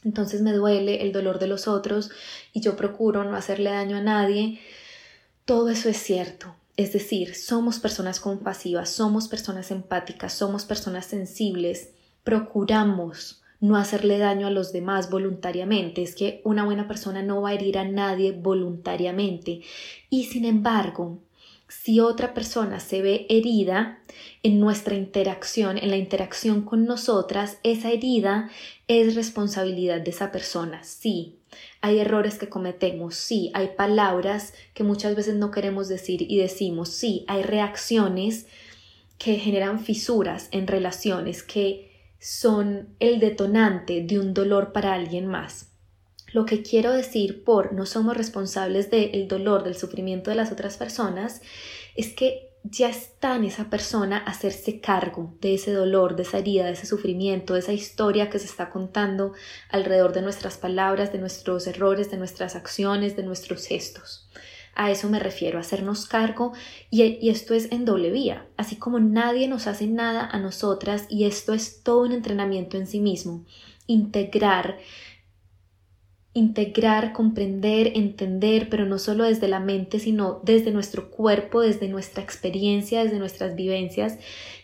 entonces 0.03 0.41
me 0.41 0.53
duele 0.53 1.01
el 1.03 1.11
dolor 1.11 1.37
de 1.39 1.47
los 1.47 1.67
otros 1.67 2.11
y 2.53 2.61
yo 2.61 2.75
procuro 2.75 3.23
no 3.23 3.35
hacerle 3.35 3.71
daño 3.71 3.97
a 3.97 4.01
nadie, 4.01 4.59
todo 5.45 5.69
eso 5.69 5.89
es 5.89 5.97
cierto, 5.97 6.55
es 6.77 6.93
decir, 6.93 7.35
somos 7.35 7.79
personas 7.79 8.19
compasivas, 8.19 8.89
somos 8.89 9.27
personas 9.27 9.69
empáticas, 9.71 10.33
somos 10.33 10.65
personas 10.65 11.07
sensibles, 11.07 11.89
procuramos 12.23 13.40
no 13.61 13.77
hacerle 13.77 14.17
daño 14.17 14.47
a 14.47 14.51
los 14.51 14.73
demás 14.73 15.09
voluntariamente. 15.09 16.01
Es 16.01 16.15
que 16.15 16.41
una 16.43 16.65
buena 16.65 16.87
persona 16.87 17.21
no 17.21 17.41
va 17.41 17.49
a 17.49 17.53
herir 17.53 17.77
a 17.77 17.85
nadie 17.85 18.31
voluntariamente. 18.33 19.61
Y 20.09 20.25
sin 20.25 20.45
embargo, 20.45 21.19
si 21.69 22.01
otra 22.01 22.33
persona 22.33 22.81
se 22.81 23.01
ve 23.01 23.25
herida 23.29 23.99
en 24.43 24.59
nuestra 24.59 24.95
interacción, 24.95 25.77
en 25.77 25.89
la 25.89 25.95
interacción 25.95 26.63
con 26.63 26.85
nosotras, 26.85 27.59
esa 27.63 27.91
herida 27.91 28.49
es 28.89 29.15
responsabilidad 29.15 30.01
de 30.01 30.09
esa 30.09 30.31
persona. 30.31 30.83
Sí, 30.83 31.37
hay 31.79 31.99
errores 31.99 32.37
que 32.37 32.49
cometemos, 32.49 33.15
sí, 33.15 33.51
hay 33.53 33.69
palabras 33.77 34.53
que 34.73 34.83
muchas 34.83 35.15
veces 35.15 35.35
no 35.35 35.51
queremos 35.51 35.87
decir 35.87 36.23
y 36.23 36.39
decimos, 36.39 36.89
sí, 36.89 37.23
hay 37.27 37.43
reacciones 37.43 38.47
que 39.17 39.37
generan 39.37 39.79
fisuras 39.79 40.49
en 40.51 40.67
relaciones 40.67 41.43
que 41.43 41.90
son 42.21 42.95
el 42.99 43.19
detonante 43.19 44.03
de 44.03 44.19
un 44.19 44.35
dolor 44.35 44.71
para 44.71 44.93
alguien 44.93 45.25
más. 45.25 45.71
Lo 46.31 46.45
que 46.45 46.61
quiero 46.61 46.93
decir 46.93 47.43
por 47.43 47.73
no 47.73 47.87
somos 47.87 48.15
responsables 48.15 48.91
del 48.91 49.27
dolor, 49.27 49.63
del 49.63 49.75
sufrimiento 49.75 50.29
de 50.29 50.35
las 50.35 50.51
otras 50.51 50.77
personas, 50.77 51.41
es 51.95 52.13
que 52.13 52.51
ya 52.63 52.89
está 52.89 53.35
en 53.35 53.45
esa 53.45 53.71
persona 53.71 54.19
hacerse 54.19 54.79
cargo 54.79 55.35
de 55.41 55.55
ese 55.55 55.73
dolor, 55.73 56.15
de 56.15 56.21
esa 56.21 56.37
herida, 56.37 56.65
de 56.65 56.73
ese 56.73 56.85
sufrimiento, 56.85 57.55
de 57.55 57.61
esa 57.61 57.73
historia 57.73 58.29
que 58.29 58.37
se 58.37 58.45
está 58.45 58.69
contando 58.69 59.33
alrededor 59.69 60.13
de 60.13 60.21
nuestras 60.21 60.57
palabras, 60.57 61.11
de 61.11 61.17
nuestros 61.17 61.65
errores, 61.65 62.11
de 62.11 62.17
nuestras 62.17 62.55
acciones, 62.55 63.15
de 63.15 63.23
nuestros 63.23 63.65
gestos. 63.65 64.29
A 64.73 64.89
eso 64.89 65.09
me 65.09 65.19
refiero, 65.19 65.59
hacernos 65.59 66.05
cargo 66.07 66.53
y, 66.89 67.29
esto 67.29 67.53
es 67.53 67.71
en 67.71 67.85
doble 67.85 68.09
vía, 68.09 68.45
así 68.57 68.77
como 68.77 68.99
nadie 68.99 69.47
nos 69.47 69.67
hace 69.67 69.87
nada 69.87 70.25
a 70.25 70.39
nosotras 70.39 71.05
y 71.09 71.25
esto 71.25 71.53
es 71.53 71.83
todo 71.83 72.03
un 72.03 72.13
entrenamiento 72.13 72.77
en 72.77 72.87
sí 72.87 72.99
mismo, 72.99 73.45
integrar 73.87 74.77
integrar, 76.33 77.11
comprender, 77.11 77.91
entender, 77.95 78.69
pero 78.69 78.85
no 78.85 78.99
solo 78.99 79.25
desde 79.25 79.49
la 79.49 79.59
mente, 79.59 79.99
sino 79.99 80.39
desde 80.43 80.71
nuestro 80.71 81.11
cuerpo, 81.11 81.59
desde 81.59 81.89
nuestra 81.89 82.23
experiencia, 82.23 83.03
desde 83.03 83.19
nuestras 83.19 83.55
vivencias, 83.55 84.17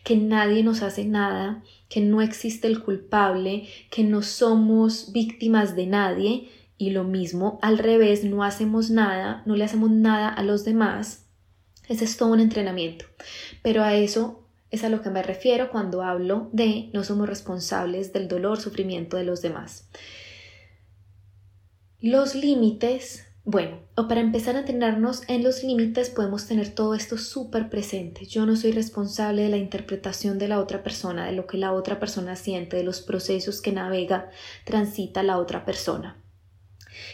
que 0.03 0.15
nadie 0.15 0.63
nos 0.63 0.81
hace 0.81 1.03
nada, 1.03 1.63
que 1.89 1.99
no 1.99 2.21
existe 2.21 2.67
el 2.67 2.81
culpable, 2.81 3.67
que 3.89 4.03
no 4.03 4.21
somos 4.21 5.11
víctimas 5.11 5.75
de 5.75 5.87
nadie, 5.87 6.49
y 6.77 6.91
lo 6.91 7.03
mismo 7.03 7.59
al 7.61 7.77
revés, 7.77 8.23
no 8.23 8.43
hacemos 8.43 8.89
nada, 8.89 9.41
no 9.45 9.55
le 9.55 9.63
hacemos 9.63 9.89
nada 9.89 10.29
a 10.29 10.43
los 10.43 10.63
demás. 10.63 11.25
Ese 11.87 12.05
es 12.05 12.17
todo 12.17 12.29
un 12.29 12.39
entrenamiento. 12.39 13.05
Pero 13.63 13.83
a 13.83 13.95
eso 13.95 14.43
es 14.69 14.83
a 14.83 14.89
lo 14.89 15.01
que 15.01 15.09
me 15.09 15.23
refiero 15.23 15.69
cuando 15.71 16.03
hablo 16.03 16.49
de 16.51 16.89
no 16.93 17.03
somos 17.03 17.27
responsables 17.27 18.13
del 18.13 18.27
dolor, 18.27 18.59
sufrimiento 18.59 19.17
de 19.17 19.23
los 19.23 19.41
demás. 19.41 19.89
Los 21.99 22.35
límites, 22.35 23.25
bueno, 23.43 23.79
o 23.95 24.07
para 24.07 24.21
empezar 24.21 24.55
a 24.55 24.59
entrenarnos 24.59 25.23
en 25.29 25.43
los 25.43 25.63
límites 25.63 26.11
podemos 26.11 26.45
tener 26.45 26.75
todo 26.75 26.93
esto 26.93 27.17
súper 27.17 27.69
presente. 27.69 28.25
Yo 28.25 28.45
no 28.45 28.55
soy 28.55 28.71
responsable 28.71 29.43
de 29.43 29.49
la 29.49 29.57
interpretación 29.57 30.37
de 30.37 30.49
la 30.49 30.59
otra 30.59 30.83
persona, 30.83 31.25
de 31.25 31.31
lo 31.31 31.47
que 31.47 31.57
la 31.57 31.71
otra 31.71 31.99
persona 31.99 32.35
siente, 32.35 32.77
de 32.77 32.83
los 32.83 33.01
procesos 33.01 33.61
que 33.61 33.71
navega, 33.71 34.29
transita 34.65 35.23
la 35.23 35.39
otra 35.39 35.65
persona 35.65 36.21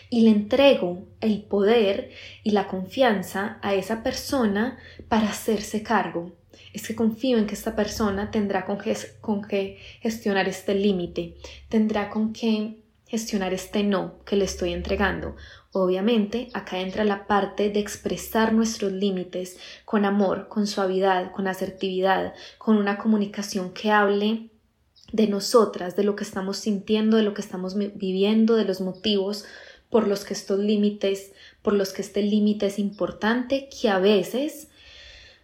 y 0.09 0.21
le 0.21 0.31
entrego 0.31 1.07
el 1.21 1.43
poder 1.43 2.11
y 2.43 2.51
la 2.51 2.67
confianza 2.67 3.59
a 3.61 3.73
esa 3.73 4.03
persona 4.03 4.77
para 5.09 5.29
hacerse 5.29 5.83
cargo. 5.83 6.31
Es 6.73 6.87
que 6.87 6.95
confío 6.95 7.37
en 7.37 7.47
que 7.47 7.55
esta 7.55 7.75
persona 7.75 8.31
tendrá 8.31 8.65
con, 8.65 8.77
con 9.21 9.41
que 9.43 9.79
gestionar 10.01 10.47
este 10.47 10.75
límite, 10.75 11.35
tendrá 11.69 12.09
con 12.09 12.33
que 12.33 12.83
gestionar 13.07 13.53
este 13.53 13.83
no 13.83 14.23
que 14.25 14.35
le 14.35 14.45
estoy 14.45 14.73
entregando. 14.73 15.35
Obviamente, 15.71 16.49
acá 16.53 16.79
entra 16.79 17.03
la 17.03 17.25
parte 17.25 17.69
de 17.69 17.79
expresar 17.79 18.53
nuestros 18.53 18.91
límites 18.91 19.57
con 19.85 20.05
amor, 20.05 20.47
con 20.47 20.67
suavidad, 20.67 21.31
con 21.31 21.47
asertividad, 21.47 22.33
con 22.57 22.77
una 22.77 22.97
comunicación 22.97 23.71
que 23.71 23.91
hable 23.91 24.49
de 25.11 25.27
nosotras, 25.27 25.95
de 25.95 26.03
lo 26.03 26.15
que 26.15 26.23
estamos 26.23 26.57
sintiendo, 26.57 27.17
de 27.17 27.23
lo 27.23 27.33
que 27.35 27.41
estamos 27.41 27.75
viviendo, 27.75 28.55
de 28.55 28.65
los 28.65 28.81
motivos 28.81 29.45
por 29.93 30.07
los 30.07 30.25
que 30.25 30.33
estos 30.33 30.57
límites, 30.57 31.33
por 31.61 31.73
los 31.73 31.93
que 31.93 32.01
este 32.01 32.23
límite 32.23 32.65
es 32.65 32.79
importante, 32.79 33.69
que 33.69 33.89
a 33.89 33.99
veces 33.99 34.69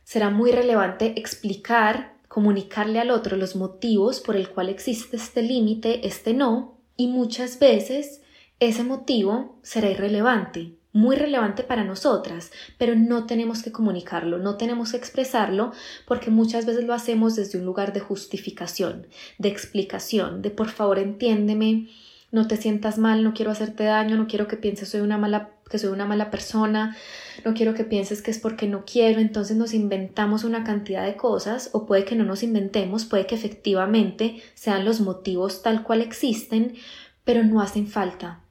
será 0.03 0.31
muy 0.31 0.51
relevante 0.51 1.13
explicar, 1.17 2.15
comunicarle 2.27 2.99
al 2.99 3.11
otro 3.11 3.37
los 3.37 3.55
motivos 3.55 4.21
por 4.21 4.35
el 4.35 4.49
cual 4.49 4.69
existe 4.69 5.17
este 5.17 5.43
límite, 5.43 6.07
este 6.07 6.33
no, 6.33 6.79
y 6.97 7.05
muchas 7.05 7.59
veces 7.59 8.21
ese 8.59 8.83
motivo 8.83 9.59
será 9.61 9.91
irrelevante, 9.91 10.73
muy 10.93 11.15
relevante 11.15 11.61
para 11.61 11.83
nosotras, 11.83 12.51
pero 12.79 12.95
no 12.95 13.27
tenemos 13.27 13.61
que 13.61 13.71
comunicarlo, 13.71 14.39
no 14.39 14.57
tenemos 14.57 14.93
que 14.93 14.97
expresarlo, 14.97 15.73
porque 16.07 16.31
muchas 16.31 16.65
veces 16.65 16.85
lo 16.85 16.95
hacemos 16.95 17.35
desde 17.35 17.59
un 17.59 17.65
lugar 17.65 17.93
de 17.93 17.99
justificación, 17.99 19.05
de 19.37 19.49
explicación, 19.49 20.41
de 20.41 20.49
por 20.49 20.69
favor 20.69 20.97
entiéndeme, 20.97 21.87
no 22.31 22.47
te 22.47 22.57
sientas 22.57 22.97
mal, 22.97 23.23
no 23.23 23.33
quiero 23.33 23.51
hacerte 23.51 23.85
daño, 23.85 24.15
no 24.15 24.27
quiero 24.27 24.47
que 24.47 24.57
pienses 24.57 24.89
soy 24.89 25.01
una 25.01 25.17
mala, 25.17 25.51
que 25.69 25.79
soy 25.79 25.89
una 25.89 26.05
mala 26.05 26.29
persona, 26.29 26.95
no 27.43 27.53
quiero 27.53 27.73
que 27.73 27.83
pienses 27.83 28.21
que 28.21 28.31
es 28.31 28.39
porque 28.39 28.67
no 28.67 28.85
quiero, 28.85 29.19
entonces 29.19 29.57
nos 29.57 29.73
inventamos 29.73 30.43
una 30.43 30.63
cantidad 30.63 31.05
de 31.05 31.15
cosas 31.15 31.69
o 31.73 31.85
puede 31.85 32.05
que 32.05 32.15
no 32.15 32.23
nos 32.23 32.43
inventemos, 32.43 33.05
puede 33.05 33.25
que 33.25 33.35
efectivamente 33.35 34.41
sean 34.53 34.85
los 34.85 35.01
motivos 35.01 35.63
tal 35.63 35.83
cual 35.83 36.01
existen, 36.01 36.75
pero 37.23 37.43
no 37.43 37.61
hacen 37.61 37.87
falta. 37.87 38.41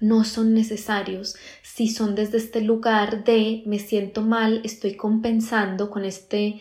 No 0.00 0.22
son 0.22 0.54
necesarios 0.54 1.34
si 1.62 1.88
son 1.88 2.14
desde 2.14 2.38
este 2.38 2.60
lugar 2.60 3.24
de 3.24 3.62
me 3.66 3.78
siento 3.78 4.22
mal, 4.22 4.60
estoy 4.64 4.94
compensando 4.94 5.90
con 5.90 6.04
este 6.04 6.60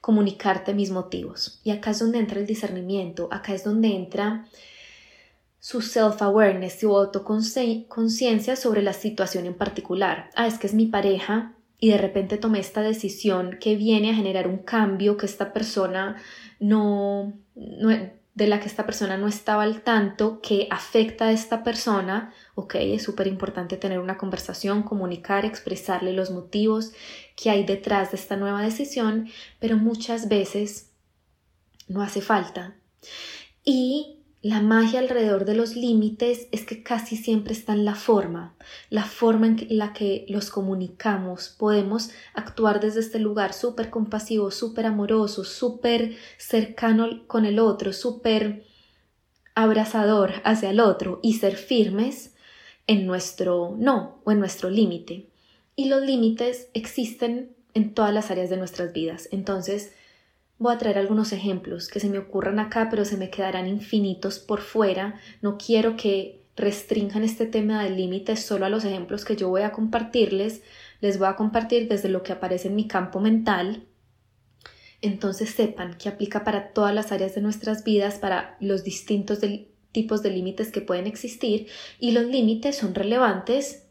comunicarte 0.00 0.72
mis 0.72 0.90
motivos. 0.92 1.60
Y 1.64 1.72
acá 1.72 1.90
es 1.90 1.98
donde 1.98 2.20
entra 2.20 2.38
el 2.38 2.46
discernimiento, 2.46 3.28
acá 3.32 3.54
es 3.54 3.64
donde 3.64 3.88
entra 3.88 4.46
su 5.58 5.80
self-awareness, 5.80 6.80
su 6.80 6.96
autoconciencia 6.96 8.56
sobre 8.56 8.82
la 8.82 8.92
situación 8.92 9.46
en 9.46 9.54
particular. 9.54 10.30
Ah, 10.34 10.46
es 10.46 10.58
que 10.58 10.66
es 10.66 10.74
mi 10.74 10.86
pareja 10.86 11.54
y 11.78 11.90
de 11.90 11.98
repente 11.98 12.38
tomé 12.38 12.60
esta 12.60 12.82
decisión 12.82 13.58
que 13.60 13.76
viene 13.76 14.10
a 14.10 14.14
generar 14.14 14.48
un 14.48 14.58
cambio 14.58 15.16
que 15.16 15.26
esta 15.26 15.52
persona 15.52 16.16
no, 16.60 17.34
no 17.54 17.90
de 18.36 18.46
la 18.46 18.60
que 18.60 18.66
esta 18.66 18.84
persona 18.84 19.16
no 19.16 19.28
estaba 19.28 19.62
al 19.62 19.80
tanto, 19.80 20.42
que 20.42 20.68
afecta 20.70 21.28
a 21.28 21.32
esta 21.32 21.64
persona, 21.64 22.34
ok, 22.54 22.74
es 22.76 23.02
súper 23.02 23.28
importante 23.28 23.78
tener 23.78 23.98
una 23.98 24.18
conversación, 24.18 24.82
comunicar, 24.82 25.46
expresarle 25.46 26.12
los 26.12 26.30
motivos 26.30 26.92
qué 27.34 27.48
hay 27.48 27.64
detrás 27.64 28.10
de 28.10 28.18
esta 28.18 28.36
nueva 28.36 28.60
decisión, 28.60 29.30
pero 29.58 29.78
muchas 29.78 30.28
veces 30.28 30.90
no 31.88 32.02
hace 32.02 32.20
falta. 32.20 32.76
Y 33.64 34.18
la 34.42 34.60
magia 34.60 35.00
alrededor 35.00 35.44
de 35.44 35.54
los 35.54 35.74
límites 35.74 36.46
es 36.52 36.64
que 36.64 36.82
casi 36.82 37.16
siempre 37.16 37.52
está 37.52 37.72
en 37.72 37.84
la 37.84 37.94
forma, 37.94 38.54
la 38.90 39.04
forma 39.04 39.46
en 39.46 39.66
la 39.70 39.92
que 39.92 40.24
los 40.28 40.50
comunicamos. 40.50 41.48
Podemos 41.48 42.10
actuar 42.34 42.80
desde 42.80 43.00
este 43.00 43.18
lugar 43.18 43.54
súper 43.54 43.90
compasivo, 43.90 44.50
súper 44.50 44.86
amoroso, 44.86 45.42
súper 45.44 46.16
cercano 46.38 47.26
con 47.26 47.44
el 47.44 47.58
otro, 47.58 47.92
súper 47.92 48.64
abrazador 49.54 50.34
hacia 50.44 50.70
el 50.70 50.80
otro 50.80 51.18
y 51.22 51.34
ser 51.34 51.56
firmes 51.56 52.34
en 52.86 53.06
nuestro 53.06 53.74
no 53.78 54.20
o 54.24 54.30
en 54.30 54.38
nuestro 54.38 54.70
límite. 54.70 55.30
Y 55.74 55.88
los 55.88 56.02
límites 56.02 56.68
existen 56.74 57.56
en 57.74 57.94
todas 57.94 58.14
las 58.14 58.30
áreas 58.30 58.48
de 58.48 58.56
nuestras 58.58 58.92
vidas. 58.92 59.28
Entonces, 59.32 59.92
Voy 60.58 60.74
a 60.74 60.78
traer 60.78 60.96
algunos 60.96 61.32
ejemplos 61.32 61.88
que 61.88 62.00
se 62.00 62.08
me 62.08 62.18
ocurran 62.18 62.58
acá, 62.58 62.88
pero 62.90 63.04
se 63.04 63.18
me 63.18 63.28
quedarán 63.28 63.68
infinitos 63.68 64.38
por 64.38 64.62
fuera. 64.62 65.20
No 65.42 65.58
quiero 65.58 65.96
que 65.96 66.46
restrinjan 66.56 67.24
este 67.24 67.44
tema 67.44 67.84
del 67.84 67.96
límite 67.96 68.36
solo 68.36 68.64
a 68.64 68.70
los 68.70 68.84
ejemplos 68.86 69.26
que 69.26 69.36
yo 69.36 69.50
voy 69.50 69.62
a 69.62 69.72
compartirles. 69.72 70.62
Les 71.02 71.18
voy 71.18 71.28
a 71.28 71.36
compartir 71.36 71.88
desde 71.88 72.08
lo 72.08 72.22
que 72.22 72.32
aparece 72.32 72.68
en 72.68 72.76
mi 72.76 72.88
campo 72.88 73.20
mental. 73.20 73.84
Entonces 75.02 75.50
sepan 75.50 75.98
que 75.98 76.08
aplica 76.08 76.42
para 76.42 76.72
todas 76.72 76.94
las 76.94 77.12
áreas 77.12 77.34
de 77.34 77.42
nuestras 77.42 77.84
vidas, 77.84 78.14
para 78.14 78.56
los 78.58 78.82
distintos 78.82 79.40
tipos 79.92 80.22
de 80.22 80.30
límites 80.30 80.72
que 80.72 80.80
pueden 80.80 81.06
existir 81.06 81.66
y 82.00 82.12
los 82.12 82.24
límites 82.24 82.78
son 82.78 82.94
relevantes 82.94 83.88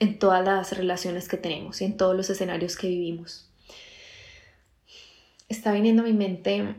en 0.00 0.18
todas 0.18 0.44
las 0.44 0.76
relaciones 0.76 1.28
que 1.28 1.36
tenemos 1.36 1.80
y 1.80 1.84
en 1.84 1.96
todos 1.96 2.16
los 2.16 2.30
escenarios 2.30 2.76
que 2.76 2.88
vivimos 2.88 3.49
está 5.50 5.72
viniendo 5.72 6.02
a 6.02 6.06
mi 6.06 6.14
mente 6.14 6.76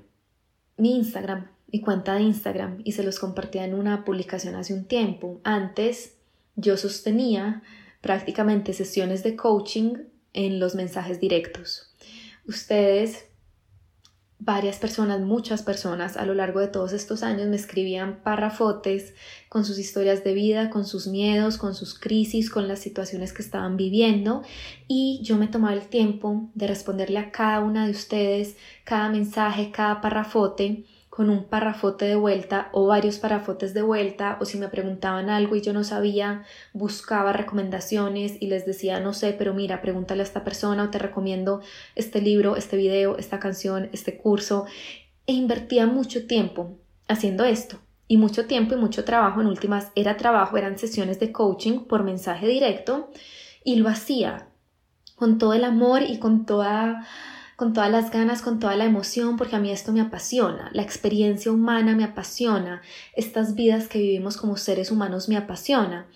mi 0.78 0.96
Instagram, 0.96 1.51
mi 1.72 1.80
cuenta 1.82 2.16
de 2.16 2.24
Instagram, 2.24 2.82
y 2.84 2.94
se 2.94 3.04
los 3.04 3.20
compartía 3.20 3.66
en 3.66 3.75
una 3.75 4.04
publicación 4.04 4.56
hace 4.56 4.74
un 4.74 4.86
tiempo. 4.86 5.40
Antes 5.44 6.18
yo 6.56 6.75
sostenía 6.78 7.62
prácticamente 8.01 8.74
sesiones 8.74 9.22
de 9.22 9.36
coaching 9.36 9.98
en 10.34 10.60
los 10.60 10.74
mensajes 10.74 11.20
directos. 11.20 11.94
Ustedes 12.48 13.25
varias 14.43 14.79
personas, 14.79 15.21
muchas 15.21 15.62
personas 15.62 16.17
a 16.17 16.25
lo 16.25 16.33
largo 16.33 16.60
de 16.60 16.67
todos 16.67 16.93
estos 16.93 17.21
años 17.21 17.48
me 17.48 17.55
escribían 17.55 18.21
párrafotes 18.24 19.13
con 19.50 19.65
sus 19.65 19.77
historias 19.77 20.24
de 20.24 20.33
vida, 20.33 20.71
con 20.71 20.86
sus 20.86 21.05
miedos, 21.05 21.57
con 21.57 21.75
sus 21.75 21.98
crisis, 21.98 22.50
con 22.50 22.67
las 22.67 22.79
situaciones 22.79 23.33
que 23.33 23.43
estaban 23.43 23.77
viviendo 23.77 24.41
y 24.88 25.19
yo 25.21 25.38
me 25.38 25.48
tomaba 25.48 25.75
el 25.75 25.88
tiempo 25.88 26.50
de 26.55 26.65
responderle 26.65 27.19
a 27.19 27.31
cada 27.31 27.60
una 27.60 27.86
de 27.86 27.91
ustedes, 27.91 28.57
cada 28.83 29.10
mensaje, 29.10 29.69
cada 29.71 30.01
párrafote 30.01 30.86
con 31.12 31.30
un 31.30 31.44
parrafote 31.44 32.06
de 32.06 32.15
vuelta 32.15 32.70
o 32.72 32.88
varios 32.88 33.20
parrafotes 33.20 33.74
de 33.74 33.82
vuelta 33.82 34.38
o 34.39 34.46
si 34.46 34.58
me 34.58 34.70
preguntaban 34.70 35.30
algo 35.30 35.58
y 35.58 35.62
yo 35.62 35.74
no 35.74 35.84
sabía, 35.84 36.46
buscaba 36.72 37.34
recomendaciones 37.34 38.38
y 38.39 38.48
les 38.48 38.65
decía, 38.65 39.01
no 39.01 39.13
sé, 39.13 39.34
pero 39.34 39.53
mira, 39.53 39.82
pregúntale 39.82 40.22
a 40.22 40.24
esta 40.24 40.46
persona 40.46 40.86
o 40.86 40.89
te 40.89 41.00
recomiendo 41.00 41.62
este 41.96 42.22
libro, 42.22 42.56
este 42.56 42.77
video, 42.77 43.18
esta 43.18 43.41
canción, 43.41 43.89
este 43.91 44.18
curso 44.18 44.65
e 45.27 45.34
invertía 45.34 45.86
mucho 45.86 46.27
tiempo 46.27 46.77
haciendo 47.10 47.44
esto 47.44 47.77
y 48.08 48.15
mucho 48.15 48.46
tiempo 48.46 48.75
y 48.75 48.77
mucho 48.77 49.03
trabajo, 49.03 49.41
en 49.41 49.48
últimas 49.48 49.91
era 49.96 50.15
trabajo, 50.15 50.56
eran 50.56 50.77
sesiones 50.77 51.20
de 51.20 51.34
coaching 51.34 51.80
por 51.88 52.03
mensaje 52.03 52.48
directo 52.48 53.10
y 53.65 53.75
lo 53.75 53.89
hacía 53.89 54.48
con 55.18 55.38
todo 55.38 55.53
el 55.53 55.65
amor 55.65 56.03
y 56.03 56.20
con 56.20 56.46
toda 56.46 57.06
con 57.62 57.74
todas 57.74 57.91
las 57.91 58.10
ganas, 58.10 58.41
con 58.41 58.60
toda 58.60 58.75
la 58.75 58.86
emoción, 58.86 59.38
porque 59.38 59.56
a 59.56 59.60
mí 59.60 59.70
esto 59.70 59.91
me 59.91 60.01
apasiona, 60.01 60.72
la 60.74 60.82
experiencia 60.82 61.51
humana 61.51 61.96
me 61.96 62.03
apasiona, 62.03 62.82
estas 63.15 63.53
vidas 63.53 63.88
que 63.88 64.00
vivimos 64.00 64.36
como 64.36 64.58
seres 64.58 64.89
humanos 64.89 65.30
me 65.30 65.38
apasiona. 65.38 66.08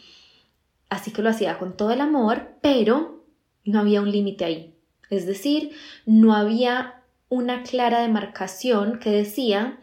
Así 0.89 1.11
que 1.11 1.21
lo 1.21 1.29
hacía 1.29 1.59
con 1.59 1.77
todo 1.77 1.91
el 1.91 2.01
amor, 2.01 2.55
pero 2.61 3.23
no 3.63 3.79
había 3.79 4.01
un 4.01 4.11
límite 4.11 4.43
ahí. 4.43 4.73
Es 5.11 5.27
decir, 5.27 5.69
no 6.07 6.33
había 6.33 7.03
una 7.29 7.61
clara 7.61 7.99
demarcación 7.99 8.97
que 8.97 9.11
decía 9.11 9.77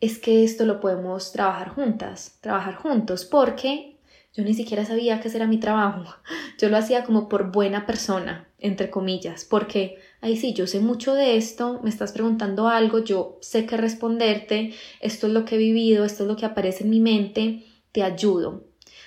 es 0.00 0.18
que 0.18 0.42
esto 0.42 0.66
lo 0.66 0.80
podemos 0.80 1.30
trabajar 1.30 1.68
juntas, 1.68 2.38
trabajar 2.40 2.74
juntos, 2.74 3.24
porque 3.24 3.98
yo 4.34 4.42
ni 4.42 4.52
siquiera 4.52 4.84
sabía 4.84 5.20
que 5.20 5.28
era 5.28 5.46
mi 5.46 5.60
trabajo. 5.60 6.16
Yo 6.58 6.68
lo 6.68 6.76
hacía 6.76 7.04
como 7.04 7.28
por 7.28 7.52
buena 7.52 7.86
persona, 7.86 8.48
entre 8.58 8.90
comillas, 8.90 9.44
porque 9.44 9.98
ahí 10.20 10.36
sí, 10.36 10.52
yo 10.52 10.66
sé 10.66 10.80
mucho 10.80 11.14
de 11.14 11.36
esto, 11.36 11.80
me 11.82 11.90
estás 11.90 12.12
preguntando 12.12 12.68
algo, 12.68 13.00
yo 13.04 13.38
sé 13.40 13.66
qué 13.66 13.76
responderte, 13.76 14.74
esto 15.00 15.26
es 15.26 15.32
lo 15.32 15.44
que 15.44 15.56
he 15.56 15.58
vivido, 15.58 16.04
esto 16.04 16.24
es 16.24 16.28
lo 16.28 16.36
que 16.36 16.46
aparece 16.46 16.84
en 16.84 16.90
mi 16.90 17.00
mente, 17.00 17.64
te 17.92 18.02
ayudo. 18.02 18.64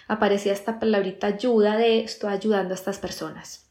Aparecía 0.07 0.53
esta 0.53 0.79
palabrita 0.79 1.27
ayuda 1.27 1.77
de 1.77 2.01
estoy 2.01 2.31
ayudando 2.31 2.73
a 2.73 2.75
estas 2.75 2.99
personas. 2.99 3.69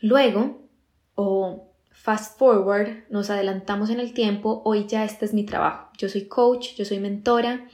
Luego, 0.00 0.68
o 1.14 1.72
fast 1.90 2.38
forward, 2.38 3.04
nos 3.10 3.30
adelantamos 3.30 3.90
en 3.90 4.00
el 4.00 4.12
tiempo, 4.12 4.62
hoy 4.64 4.86
ya 4.86 5.04
este 5.04 5.24
es 5.24 5.34
mi 5.34 5.44
trabajo. 5.44 5.90
Yo 5.98 6.08
soy 6.08 6.26
coach, 6.28 6.74
yo 6.76 6.84
soy 6.84 7.00
mentora, 7.00 7.66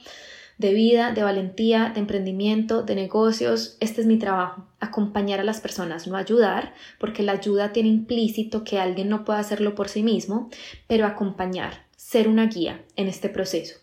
de 0.57 0.73
vida, 0.73 1.11
de 1.11 1.23
valentía, 1.23 1.91
de 1.93 1.99
emprendimiento, 1.99 2.83
de 2.83 2.95
negocios. 2.95 3.77
Este 3.79 4.01
es 4.01 4.07
mi 4.07 4.17
trabajo, 4.17 4.65
acompañar 4.79 5.39
a 5.39 5.43
las 5.43 5.61
personas, 5.61 6.07
no 6.07 6.15
ayudar, 6.15 6.73
porque 6.99 7.23
la 7.23 7.33
ayuda 7.33 7.73
tiene 7.73 7.89
implícito 7.89 8.63
que 8.63 8.79
alguien 8.79 9.09
no 9.09 9.25
puede 9.25 9.39
hacerlo 9.39 9.75
por 9.75 9.89
sí 9.89 10.03
mismo, 10.03 10.49
pero 10.87 11.05
acompañar, 11.05 11.85
ser 11.95 12.27
una 12.27 12.47
guía 12.47 12.83
en 12.95 13.07
este 13.07 13.29
proceso. 13.29 13.75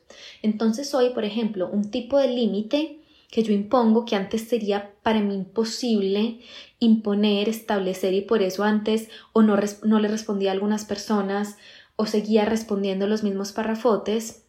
Entonces 0.43 0.89
soy, 0.89 1.11
por 1.11 1.25
ejemplo, 1.25 1.69
un 1.69 1.91
tipo 1.91 2.19
de 2.19 2.29
límite 2.29 3.01
que 3.31 3.43
yo 3.43 3.53
impongo 3.53 4.05
que 4.05 4.17
antes 4.17 4.49
sería 4.49 4.93
para 5.03 5.21
mí 5.21 5.35
imposible 5.35 6.41
imponer, 6.81 7.49
establecer 7.49 8.15
y 8.15 8.23
por 8.23 8.43
eso 8.43 8.65
antes 8.65 9.09
o 9.33 9.43
no, 9.43 9.57
no 9.85 10.01
le 10.01 10.09
respondía 10.09 10.51
a 10.51 10.55
algunas 10.55 10.85
personas 10.85 11.57
o 11.97 12.07
seguía 12.07 12.45
respondiendo 12.45 13.07
los 13.07 13.23
mismos 13.23 13.53
parrafotes. 13.53 14.45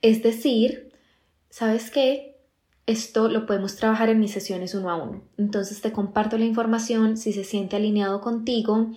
Es 0.00 0.22
decir, 0.22 0.85
¿sabes 1.56 1.90
qué? 1.90 2.36
Esto 2.84 3.28
lo 3.28 3.46
podemos 3.46 3.76
trabajar 3.76 4.10
en 4.10 4.20
mis 4.20 4.30
sesiones 4.30 4.74
uno 4.74 4.90
a 4.90 4.96
uno. 4.96 5.22
Entonces 5.38 5.80
te 5.80 5.90
comparto 5.90 6.36
la 6.36 6.44
información, 6.44 7.16
si 7.16 7.32
se 7.32 7.44
siente 7.44 7.76
alineado 7.76 8.20
contigo, 8.20 8.90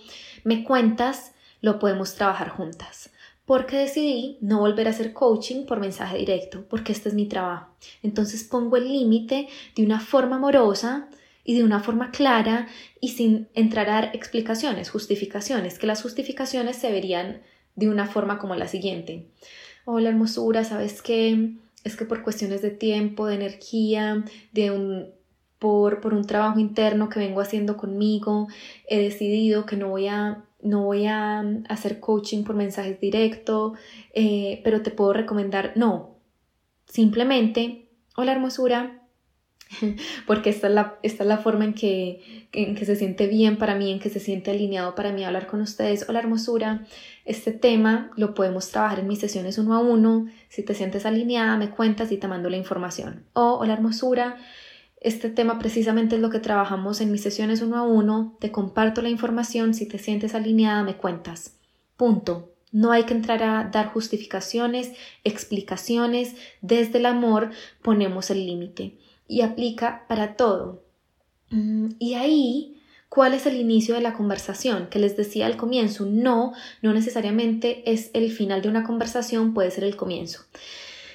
me 0.44 0.62
cuentas, 0.62 1.32
lo 1.62 1.78
podemos 1.78 2.16
trabajar 2.16 2.50
juntas. 2.50 3.08
Porque 3.46 3.78
decidí 3.78 4.36
no 4.42 4.58
volver 4.58 4.88
a 4.88 4.90
hacer 4.90 5.14
coaching 5.14 5.64
por 5.64 5.80
mensaje 5.80 6.18
directo, 6.18 6.66
porque 6.68 6.92
este 6.92 7.08
es 7.08 7.14
mi 7.14 7.24
trabajo. 7.24 7.70
Entonces 8.02 8.44
pongo 8.44 8.76
el 8.76 8.88
límite 8.88 9.48
de 9.74 9.82
una 9.82 9.98
forma 9.98 10.36
amorosa 10.36 11.08
y 11.42 11.56
de 11.56 11.64
una 11.64 11.80
forma 11.80 12.10
clara 12.10 12.68
y 13.00 13.08
sin 13.08 13.48
entrar 13.54 13.88
a 13.88 13.94
dar 13.94 14.10
explicaciones, 14.12 14.90
justificaciones, 14.90 15.78
que 15.78 15.86
las 15.86 16.02
justificaciones 16.02 16.76
se 16.76 16.92
verían 16.92 17.40
de 17.74 17.88
una 17.88 18.06
forma 18.06 18.38
como 18.38 18.54
la 18.54 18.68
siguiente. 18.68 19.28
Hola 19.86 20.10
hermosura, 20.10 20.62
¿sabes 20.64 21.00
qué? 21.00 21.54
Es 21.84 21.96
que 21.96 22.04
por 22.04 22.22
cuestiones 22.22 22.62
de 22.62 22.70
tiempo, 22.70 23.26
de 23.26 23.34
energía, 23.36 24.24
de 24.52 24.70
un, 24.70 25.10
por, 25.58 26.00
por 26.00 26.14
un 26.14 26.24
trabajo 26.24 26.58
interno 26.58 27.08
que 27.08 27.20
vengo 27.20 27.40
haciendo 27.40 27.76
conmigo, 27.76 28.48
he 28.88 29.00
decidido 29.00 29.66
que 29.66 29.76
no 29.76 29.88
voy 29.88 30.08
a, 30.08 30.44
no 30.62 30.84
voy 30.84 31.06
a 31.06 31.40
hacer 31.68 32.00
coaching 32.00 32.44
por 32.44 32.56
mensajes 32.56 33.00
directos, 33.00 33.78
eh, 34.14 34.60
pero 34.64 34.82
te 34.82 34.90
puedo 34.90 35.12
recomendar, 35.12 35.72
no, 35.76 36.16
simplemente, 36.86 37.88
hola 38.16 38.32
hermosura, 38.32 38.99
porque 40.26 40.50
esta 40.50 40.68
es 40.68 40.74
la, 40.74 40.98
esta 41.02 41.22
es 41.22 41.28
la 41.28 41.38
forma 41.38 41.64
en 41.64 41.74
que, 41.74 42.48
en 42.52 42.74
que 42.74 42.84
se 42.84 42.96
siente 42.96 43.26
bien 43.26 43.56
para 43.56 43.74
mí, 43.74 43.90
en 43.92 44.00
que 44.00 44.10
se 44.10 44.20
siente 44.20 44.50
alineado 44.50 44.94
para 44.94 45.12
mí 45.12 45.24
hablar 45.24 45.46
con 45.46 45.60
ustedes. 45.60 46.06
Hola 46.08 46.18
hermosura, 46.18 46.86
este 47.24 47.52
tema 47.52 48.10
lo 48.16 48.34
podemos 48.34 48.70
trabajar 48.70 49.00
en 49.00 49.08
mis 49.08 49.20
sesiones 49.20 49.58
uno 49.58 49.74
a 49.74 49.80
uno. 49.80 50.26
Si 50.48 50.62
te 50.62 50.74
sientes 50.74 51.06
alineada, 51.06 51.56
me 51.56 51.70
cuentas 51.70 52.10
y 52.12 52.16
te 52.16 52.28
mando 52.28 52.50
la 52.50 52.56
información. 52.56 53.24
O 53.32 53.58
hola 53.60 53.74
hermosura, 53.74 54.36
este 55.00 55.30
tema 55.30 55.58
precisamente 55.58 56.16
es 56.16 56.22
lo 56.22 56.30
que 56.30 56.40
trabajamos 56.40 57.00
en 57.00 57.12
mis 57.12 57.22
sesiones 57.22 57.62
uno 57.62 57.76
a 57.76 57.82
uno. 57.82 58.36
Te 58.40 58.50
comparto 58.50 59.02
la 59.02 59.08
información. 59.08 59.72
Si 59.72 59.86
te 59.86 59.98
sientes 59.98 60.34
alineada, 60.34 60.82
me 60.82 60.96
cuentas. 60.96 61.56
Punto. 61.96 62.52
No 62.72 62.92
hay 62.92 63.02
que 63.02 63.14
entrar 63.14 63.42
a 63.42 63.64
dar 63.64 63.88
justificaciones, 63.88 64.92
explicaciones. 65.24 66.36
Desde 66.60 66.98
el 66.98 67.06
amor 67.06 67.50
ponemos 67.82 68.30
el 68.30 68.46
límite 68.46 68.94
y 69.30 69.42
aplica 69.42 70.04
para 70.08 70.34
todo. 70.34 70.82
Mm, 71.50 71.90
y 71.98 72.14
ahí, 72.14 72.82
¿cuál 73.08 73.32
es 73.32 73.46
el 73.46 73.56
inicio 73.56 73.94
de 73.94 74.00
la 74.00 74.12
conversación? 74.12 74.88
Que 74.90 74.98
les 74.98 75.16
decía 75.16 75.46
al 75.46 75.56
comienzo, 75.56 76.04
no, 76.04 76.52
no 76.82 76.92
necesariamente 76.92 77.90
es 77.90 78.10
el 78.12 78.32
final 78.32 78.60
de 78.60 78.68
una 78.68 78.82
conversación, 78.82 79.54
puede 79.54 79.70
ser 79.70 79.84
el 79.84 79.96
comienzo. 79.96 80.40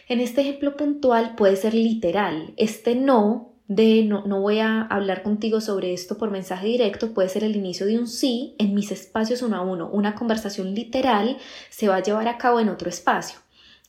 En 0.07 0.21
este 0.21 0.41
ejemplo 0.41 0.77
puntual 0.77 1.35
puede 1.35 1.57
ser 1.57 1.73
literal. 1.73 2.53
Este 2.55 2.95
no 2.95 3.51
de 3.67 4.03
no, 4.03 4.25
no 4.25 4.41
voy 4.41 4.59
a 4.59 4.83
hablar 4.83 5.23
contigo 5.23 5.59
sobre 5.59 5.91
esto 5.91 6.17
por 6.17 6.29
mensaje 6.29 6.67
directo 6.67 7.15
puede 7.15 7.29
ser 7.29 7.43
el 7.43 7.55
inicio 7.55 7.87
de 7.87 7.97
un 7.97 8.07
sí 8.07 8.55
en 8.59 8.75
mis 8.75 8.91
espacios 8.91 9.41
uno 9.41 9.57
a 9.57 9.61
uno. 9.61 9.89
Una 9.89 10.15
conversación 10.15 10.73
literal 10.73 11.37
se 11.69 11.87
va 11.87 11.97
a 11.97 12.03
llevar 12.03 12.27
a 12.27 12.37
cabo 12.37 12.59
en 12.59 12.69
otro 12.69 12.89
espacio. 12.89 13.39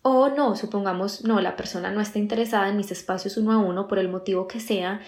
O 0.08 0.28
no, 0.28 0.54
supongamos, 0.54 1.24
no, 1.24 1.40
la 1.40 1.56
persona 1.56 1.90
no 1.90 2.00
está 2.00 2.20
interesada 2.20 2.68
en 2.68 2.76
mis 2.76 2.92
espacios 2.92 3.36
uno 3.38 3.50
a 3.50 3.58
uno 3.58 3.88
por 3.88 3.98
el 3.98 4.08
motivo 4.08 4.46
que 4.46 4.60
sea, 4.60 5.00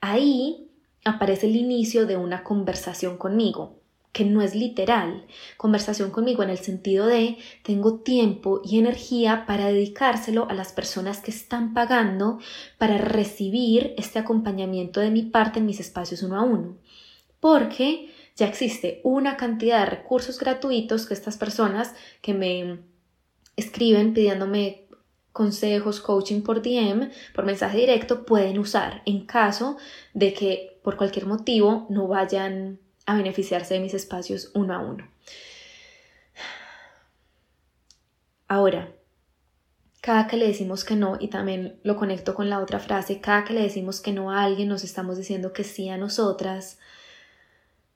ahí 0.00 0.70
aparece 1.04 1.46
el 1.46 1.56
inicio 1.56 2.06
de 2.06 2.16
una 2.16 2.42
conversación 2.42 3.18
conmigo 3.18 3.82
que 4.12 4.24
no 4.24 4.40
es 4.40 4.54
literal, 4.54 5.26
conversación 5.58 6.10
conmigo 6.10 6.42
en 6.42 6.48
el 6.48 6.56
sentido 6.56 7.06
de 7.06 7.36
tengo 7.64 8.00
tiempo 8.00 8.62
y 8.64 8.78
energía 8.78 9.44
para 9.46 9.66
dedicárselo 9.66 10.48
a 10.48 10.54
las 10.54 10.72
personas 10.72 11.20
que 11.20 11.32
están 11.32 11.74
pagando 11.74 12.38
para 12.78 12.96
recibir 12.96 13.92
este 13.98 14.18
acompañamiento 14.18 15.00
de 15.00 15.10
mi 15.10 15.20
parte 15.20 15.58
en 15.58 15.66
mis 15.66 15.80
espacios 15.80 16.22
uno 16.22 16.36
a 16.38 16.42
uno. 16.42 16.78
Porque 17.40 18.10
ya 18.36 18.46
existe 18.46 19.02
una 19.04 19.36
cantidad 19.36 19.80
de 19.80 19.90
recursos 19.96 20.38
gratuitos 20.38 21.04
que 21.04 21.12
estas 21.12 21.36
personas 21.36 21.94
que 22.22 22.32
me 22.32 22.95
escriben 23.56 24.14
pidiéndome 24.14 24.86
consejos, 25.32 26.00
coaching 26.00 26.42
por 26.42 26.62
DM, 26.62 27.10
por 27.34 27.44
mensaje 27.44 27.78
directo, 27.78 28.24
pueden 28.24 28.58
usar 28.58 29.02
en 29.04 29.26
caso 29.26 29.76
de 30.14 30.32
que 30.32 30.80
por 30.82 30.96
cualquier 30.96 31.26
motivo 31.26 31.86
no 31.90 32.08
vayan 32.08 32.78
a 33.04 33.16
beneficiarse 33.16 33.74
de 33.74 33.80
mis 33.80 33.94
espacios 33.94 34.50
uno 34.54 34.74
a 34.74 34.78
uno. 34.78 35.08
Ahora, 38.48 38.92
cada 40.00 40.28
que 40.28 40.36
le 40.36 40.46
decimos 40.46 40.84
que 40.84 40.94
no, 40.94 41.16
y 41.18 41.28
también 41.28 41.80
lo 41.82 41.96
conecto 41.96 42.34
con 42.34 42.48
la 42.48 42.60
otra 42.60 42.78
frase, 42.78 43.20
cada 43.20 43.44
que 43.44 43.54
le 43.54 43.62
decimos 43.62 44.00
que 44.00 44.12
no 44.12 44.30
a 44.30 44.44
alguien 44.44 44.68
nos 44.68 44.84
estamos 44.84 45.18
diciendo 45.18 45.52
que 45.52 45.64
sí 45.64 45.88
a 45.88 45.98
nosotras, 45.98 46.78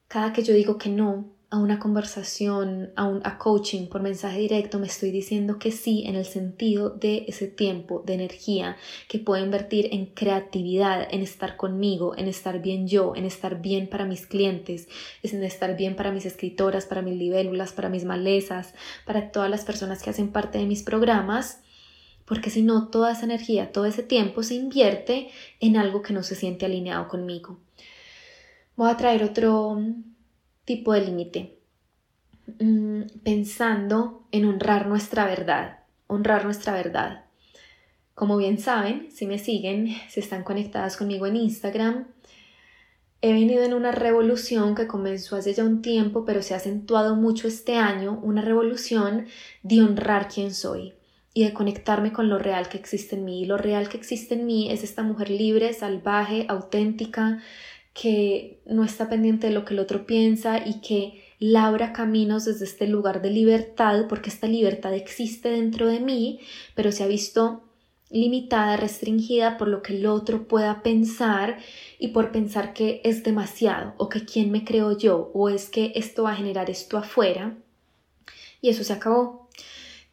cada 0.08 0.32
que 0.32 0.42
yo 0.42 0.52
digo 0.52 0.76
que 0.76 0.88
no, 0.88 1.30
a 1.50 1.58
una 1.58 1.80
conversación, 1.80 2.92
a 2.94 3.06
un 3.06 3.20
a 3.24 3.36
coaching 3.36 3.88
por 3.88 4.02
mensaje 4.02 4.38
directo, 4.38 4.78
me 4.78 4.86
estoy 4.86 5.10
diciendo 5.10 5.58
que 5.58 5.72
sí 5.72 6.04
en 6.06 6.14
el 6.14 6.24
sentido 6.24 6.90
de 6.90 7.24
ese 7.26 7.48
tiempo, 7.48 8.04
de 8.06 8.14
energía 8.14 8.76
que 9.08 9.18
puedo 9.18 9.44
invertir 9.44 9.88
en 9.90 10.06
creatividad, 10.06 11.08
en 11.10 11.22
estar 11.22 11.56
conmigo, 11.56 12.16
en 12.16 12.28
estar 12.28 12.62
bien 12.62 12.86
yo, 12.86 13.16
en 13.16 13.24
estar 13.24 13.60
bien 13.60 13.88
para 13.88 14.04
mis 14.04 14.28
clientes, 14.28 14.88
es 15.24 15.34
en 15.34 15.42
estar 15.42 15.76
bien 15.76 15.96
para 15.96 16.12
mis 16.12 16.24
escritoras, 16.24 16.86
para 16.86 17.02
mis 17.02 17.16
libélulas, 17.16 17.72
para 17.72 17.88
mis 17.88 18.04
malezas, 18.04 18.72
para 19.04 19.32
todas 19.32 19.50
las 19.50 19.64
personas 19.64 20.04
que 20.04 20.10
hacen 20.10 20.30
parte 20.30 20.58
de 20.58 20.66
mis 20.66 20.84
programas, 20.84 21.62
porque 22.26 22.50
si 22.50 22.62
no, 22.62 22.90
toda 22.90 23.10
esa 23.10 23.24
energía, 23.24 23.72
todo 23.72 23.86
ese 23.86 24.04
tiempo 24.04 24.44
se 24.44 24.54
invierte 24.54 25.30
en 25.58 25.76
algo 25.76 26.00
que 26.00 26.12
no 26.12 26.22
se 26.22 26.36
siente 26.36 26.64
alineado 26.64 27.08
conmigo. 27.08 27.58
Voy 28.76 28.88
a 28.88 28.96
traer 28.96 29.24
otro 29.24 29.82
tipo 30.70 30.92
de 30.92 31.00
límite, 31.00 31.58
mm, 32.60 33.02
pensando 33.24 34.22
en 34.30 34.44
honrar 34.44 34.86
nuestra 34.86 35.24
verdad, 35.24 35.80
honrar 36.06 36.44
nuestra 36.44 36.72
verdad. 36.72 37.24
Como 38.14 38.36
bien 38.36 38.56
saben, 38.60 39.10
si 39.10 39.26
me 39.26 39.40
siguen, 39.40 39.88
si 40.08 40.20
están 40.20 40.44
conectadas 40.44 40.96
conmigo 40.96 41.26
en 41.26 41.34
Instagram, 41.34 42.06
he 43.20 43.32
venido 43.32 43.64
en 43.64 43.74
una 43.74 43.90
revolución 43.90 44.76
que 44.76 44.86
comenzó 44.86 45.34
hace 45.34 45.54
ya 45.54 45.64
un 45.64 45.82
tiempo, 45.82 46.24
pero 46.24 46.40
se 46.40 46.54
ha 46.54 46.58
acentuado 46.58 47.16
mucho 47.16 47.48
este 47.48 47.74
año, 47.74 48.20
una 48.22 48.40
revolución 48.40 49.26
de 49.64 49.82
honrar 49.82 50.28
quién 50.32 50.54
soy 50.54 50.94
y 51.34 51.46
de 51.46 51.52
conectarme 51.52 52.12
con 52.12 52.28
lo 52.28 52.38
real 52.38 52.68
que 52.68 52.78
existe 52.78 53.16
en 53.16 53.24
mí. 53.24 53.42
Y 53.42 53.46
lo 53.46 53.56
real 53.56 53.88
que 53.88 53.96
existe 53.96 54.34
en 54.34 54.46
mí 54.46 54.70
es 54.70 54.84
esta 54.84 55.02
mujer 55.02 55.30
libre, 55.30 55.72
salvaje, 55.72 56.46
auténtica, 56.48 57.42
que 57.92 58.60
no 58.66 58.84
está 58.84 59.08
pendiente 59.08 59.48
de 59.48 59.52
lo 59.52 59.64
que 59.64 59.74
el 59.74 59.80
otro 59.80 60.06
piensa 60.06 60.66
y 60.66 60.80
que 60.80 61.22
labra 61.38 61.92
caminos 61.92 62.44
desde 62.44 62.64
este 62.64 62.86
lugar 62.86 63.22
de 63.22 63.30
libertad, 63.30 64.06
porque 64.08 64.30
esta 64.30 64.46
libertad 64.46 64.94
existe 64.94 65.50
dentro 65.50 65.88
de 65.88 66.00
mí, 66.00 66.40
pero 66.74 66.92
se 66.92 67.02
ha 67.02 67.06
visto 67.06 67.62
limitada, 68.10 68.76
restringida 68.76 69.56
por 69.56 69.68
lo 69.68 69.82
que 69.82 69.96
el 69.96 70.06
otro 70.06 70.48
pueda 70.48 70.82
pensar 70.82 71.58
y 71.98 72.08
por 72.08 72.32
pensar 72.32 72.74
que 72.74 73.00
es 73.04 73.22
demasiado 73.22 73.94
o 73.98 74.08
que 74.08 74.24
quién 74.24 74.50
me 74.50 74.64
creo 74.64 74.96
yo 74.98 75.30
o 75.32 75.48
es 75.48 75.70
que 75.70 75.92
esto 75.94 76.24
va 76.24 76.32
a 76.32 76.36
generar 76.36 76.68
esto 76.70 76.98
afuera. 76.98 77.56
Y 78.60 78.68
eso 78.68 78.84
se 78.84 78.92
acabó. 78.92 79.48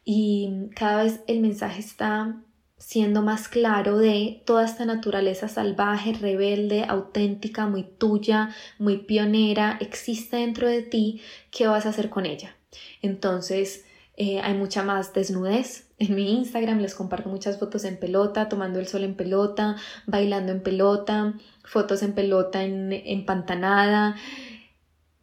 Y 0.04 0.70
cada 0.74 1.02
vez 1.02 1.20
el 1.26 1.40
mensaje 1.40 1.80
está 1.80 2.40
siendo 2.88 3.20
más 3.20 3.48
claro 3.48 3.98
de 3.98 4.40
toda 4.46 4.64
esta 4.64 4.86
naturaleza 4.86 5.46
salvaje, 5.46 6.14
rebelde, 6.14 6.86
auténtica, 6.88 7.66
muy 7.66 7.82
tuya, 7.82 8.48
muy 8.78 8.96
pionera, 8.96 9.76
existe 9.78 10.38
dentro 10.38 10.66
de 10.66 10.80
ti, 10.80 11.20
¿qué 11.50 11.66
vas 11.66 11.84
a 11.84 11.90
hacer 11.90 12.08
con 12.08 12.24
ella? 12.24 12.56
Entonces, 13.02 13.84
eh, 14.16 14.40
hay 14.40 14.54
mucha 14.54 14.82
más 14.82 15.12
desnudez. 15.12 15.90
En 15.98 16.14
mi 16.14 16.32
Instagram 16.38 16.78
les 16.78 16.94
comparto 16.94 17.28
muchas 17.28 17.58
fotos 17.58 17.84
en 17.84 17.98
pelota, 17.98 18.48
tomando 18.48 18.78
el 18.78 18.86
sol 18.86 19.04
en 19.04 19.16
pelota, 19.16 19.76
bailando 20.06 20.50
en 20.52 20.62
pelota, 20.62 21.34
fotos 21.64 22.02
en 22.02 22.14
pelota 22.14 22.64
en, 22.64 22.94
empantanada, 22.94 24.16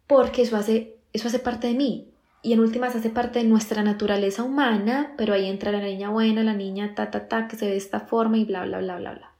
porque 0.06 0.44
eso 0.44 0.56
hace, 0.56 0.98
eso 1.14 1.30
hace 1.30 1.40
parte 1.40 1.66
de 1.66 1.74
mí 1.74 2.12
y 2.46 2.54
en 2.54 2.60
últimas 2.60 2.96
hace 2.96 3.10
parte 3.10 3.40
de 3.40 3.46
nuestra 3.46 3.82
naturaleza 3.82 4.44
humana, 4.44 5.16
pero 5.18 5.34
ahí 5.34 5.48
entra 5.48 5.72
la 5.72 5.80
niña 5.80 6.12
buena, 6.12 6.44
la 6.44 6.54
niña 6.54 6.94
ta 6.94 7.10
ta 7.10 7.28
ta 7.28 7.48
que 7.48 7.58
se 7.58 7.66
ve 7.66 7.72
de 7.72 7.78
esta 7.78 8.02
forma 8.02 8.38
y 8.38 8.46
bla 8.46 8.64
bla 8.66 8.78
bla 8.78 8.98
bla 8.98 9.14
bla. 9.14 9.32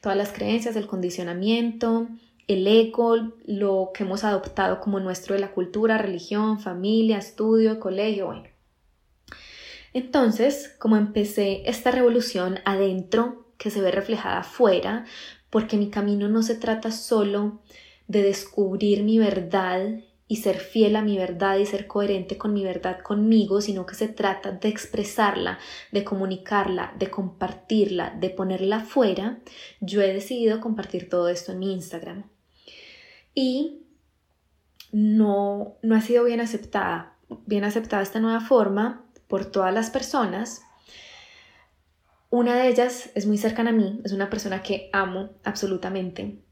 Todas 0.00 0.16
las 0.16 0.32
creencias, 0.32 0.74
el 0.74 0.86
condicionamiento, 0.86 2.08
el 2.48 2.66
eco, 2.66 3.18
lo 3.44 3.90
que 3.92 4.04
hemos 4.04 4.24
adoptado 4.24 4.80
como 4.80 5.00
nuestro 5.00 5.34
de 5.34 5.40
la 5.40 5.52
cultura, 5.52 5.98
religión, 5.98 6.58
familia, 6.58 7.18
estudio, 7.18 7.78
colegio, 7.78 8.26
bueno. 8.26 8.44
Entonces, 9.92 10.74
como 10.78 10.96
empecé 10.96 11.62
esta 11.66 11.90
revolución 11.90 12.60
adentro, 12.64 13.44
que 13.58 13.70
se 13.70 13.82
ve 13.82 13.90
reflejada 13.90 14.38
afuera, 14.38 15.04
porque 15.50 15.76
mi 15.76 15.90
camino 15.90 16.28
no 16.28 16.42
se 16.42 16.54
trata 16.54 16.90
solo 16.90 17.60
de 18.08 18.22
descubrir 18.22 19.02
mi 19.02 19.18
verdad 19.18 20.00
y 20.28 20.36
ser 20.36 20.58
fiel 20.58 20.96
a 20.96 21.02
mi 21.02 21.16
verdad 21.16 21.58
y 21.58 21.66
ser 21.66 21.86
coherente 21.86 22.36
con 22.36 22.52
mi 22.52 22.64
verdad 22.64 23.00
conmigo, 23.00 23.60
sino 23.60 23.86
que 23.86 23.94
se 23.94 24.08
trata 24.08 24.52
de 24.52 24.68
expresarla, 24.68 25.58
de 25.92 26.02
comunicarla, 26.02 26.94
de 26.98 27.10
compartirla, 27.10 28.10
de 28.10 28.30
ponerla 28.30 28.80
fuera, 28.80 29.38
yo 29.80 30.02
he 30.02 30.12
decidido 30.12 30.60
compartir 30.60 31.08
todo 31.08 31.28
esto 31.28 31.52
en 31.52 31.60
mi 31.60 31.72
Instagram. 31.72 32.24
Y 33.34 33.82
no, 34.90 35.76
no 35.82 35.94
ha 35.94 36.00
sido 36.00 36.24
bien 36.24 36.40
aceptada, 36.40 37.14
bien 37.46 37.62
aceptada 37.62 38.02
esta 38.02 38.18
nueva 38.18 38.40
forma 38.40 39.04
por 39.28 39.44
todas 39.44 39.72
las 39.72 39.90
personas. 39.90 40.62
Una 42.30 42.56
de 42.56 42.68
ellas 42.68 43.10
es 43.14 43.26
muy 43.26 43.38
cercana 43.38 43.70
a 43.70 43.74
mí, 43.74 44.00
es 44.04 44.12
una 44.12 44.28
persona 44.28 44.62
que 44.62 44.90
amo 44.92 45.30
absolutamente. 45.44 46.42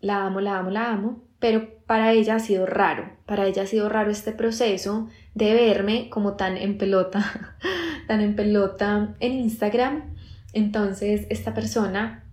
La 0.00 0.24
amo, 0.24 0.40
la 0.40 0.58
amo, 0.58 0.70
la 0.70 0.90
amo 0.90 1.29
pero 1.40 1.82
para 1.86 2.12
ella 2.12 2.36
ha 2.36 2.38
sido 2.38 2.66
raro, 2.66 3.10
para 3.26 3.46
ella 3.46 3.62
ha 3.62 3.66
sido 3.66 3.88
raro 3.88 4.10
este 4.10 4.30
proceso 4.30 5.08
de 5.34 5.54
verme 5.54 6.08
como 6.10 6.34
tan 6.34 6.56
en 6.56 6.78
pelota, 6.78 7.58
tan 8.06 8.20
en 8.20 8.36
pelota 8.36 9.16
en 9.18 9.32
Instagram. 9.32 10.14
Entonces, 10.52 11.26
esta 11.30 11.54
persona, 11.54 12.24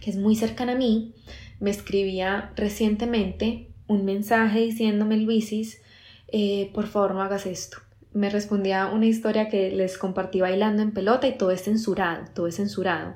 que 0.00 0.10
es 0.10 0.16
muy 0.16 0.34
cercana 0.34 0.72
a 0.72 0.76
mí, 0.76 1.14
me 1.60 1.70
escribía 1.70 2.52
recientemente 2.56 3.68
un 3.86 4.04
mensaje 4.04 4.60
diciéndome, 4.60 5.16
Luisis, 5.18 5.80
eh, 6.26 6.70
por 6.74 6.86
favor 6.86 7.14
no 7.14 7.22
hagas 7.22 7.46
esto. 7.46 7.78
Me 8.12 8.28
respondía 8.28 8.86
una 8.86 9.06
historia 9.06 9.48
que 9.48 9.70
les 9.70 9.96
compartí 9.98 10.40
bailando 10.40 10.82
en 10.82 10.92
pelota 10.92 11.28
y 11.28 11.38
todo 11.38 11.52
es 11.52 11.62
censurado, 11.62 12.24
todo 12.34 12.48
es 12.48 12.56
censurado 12.56 13.14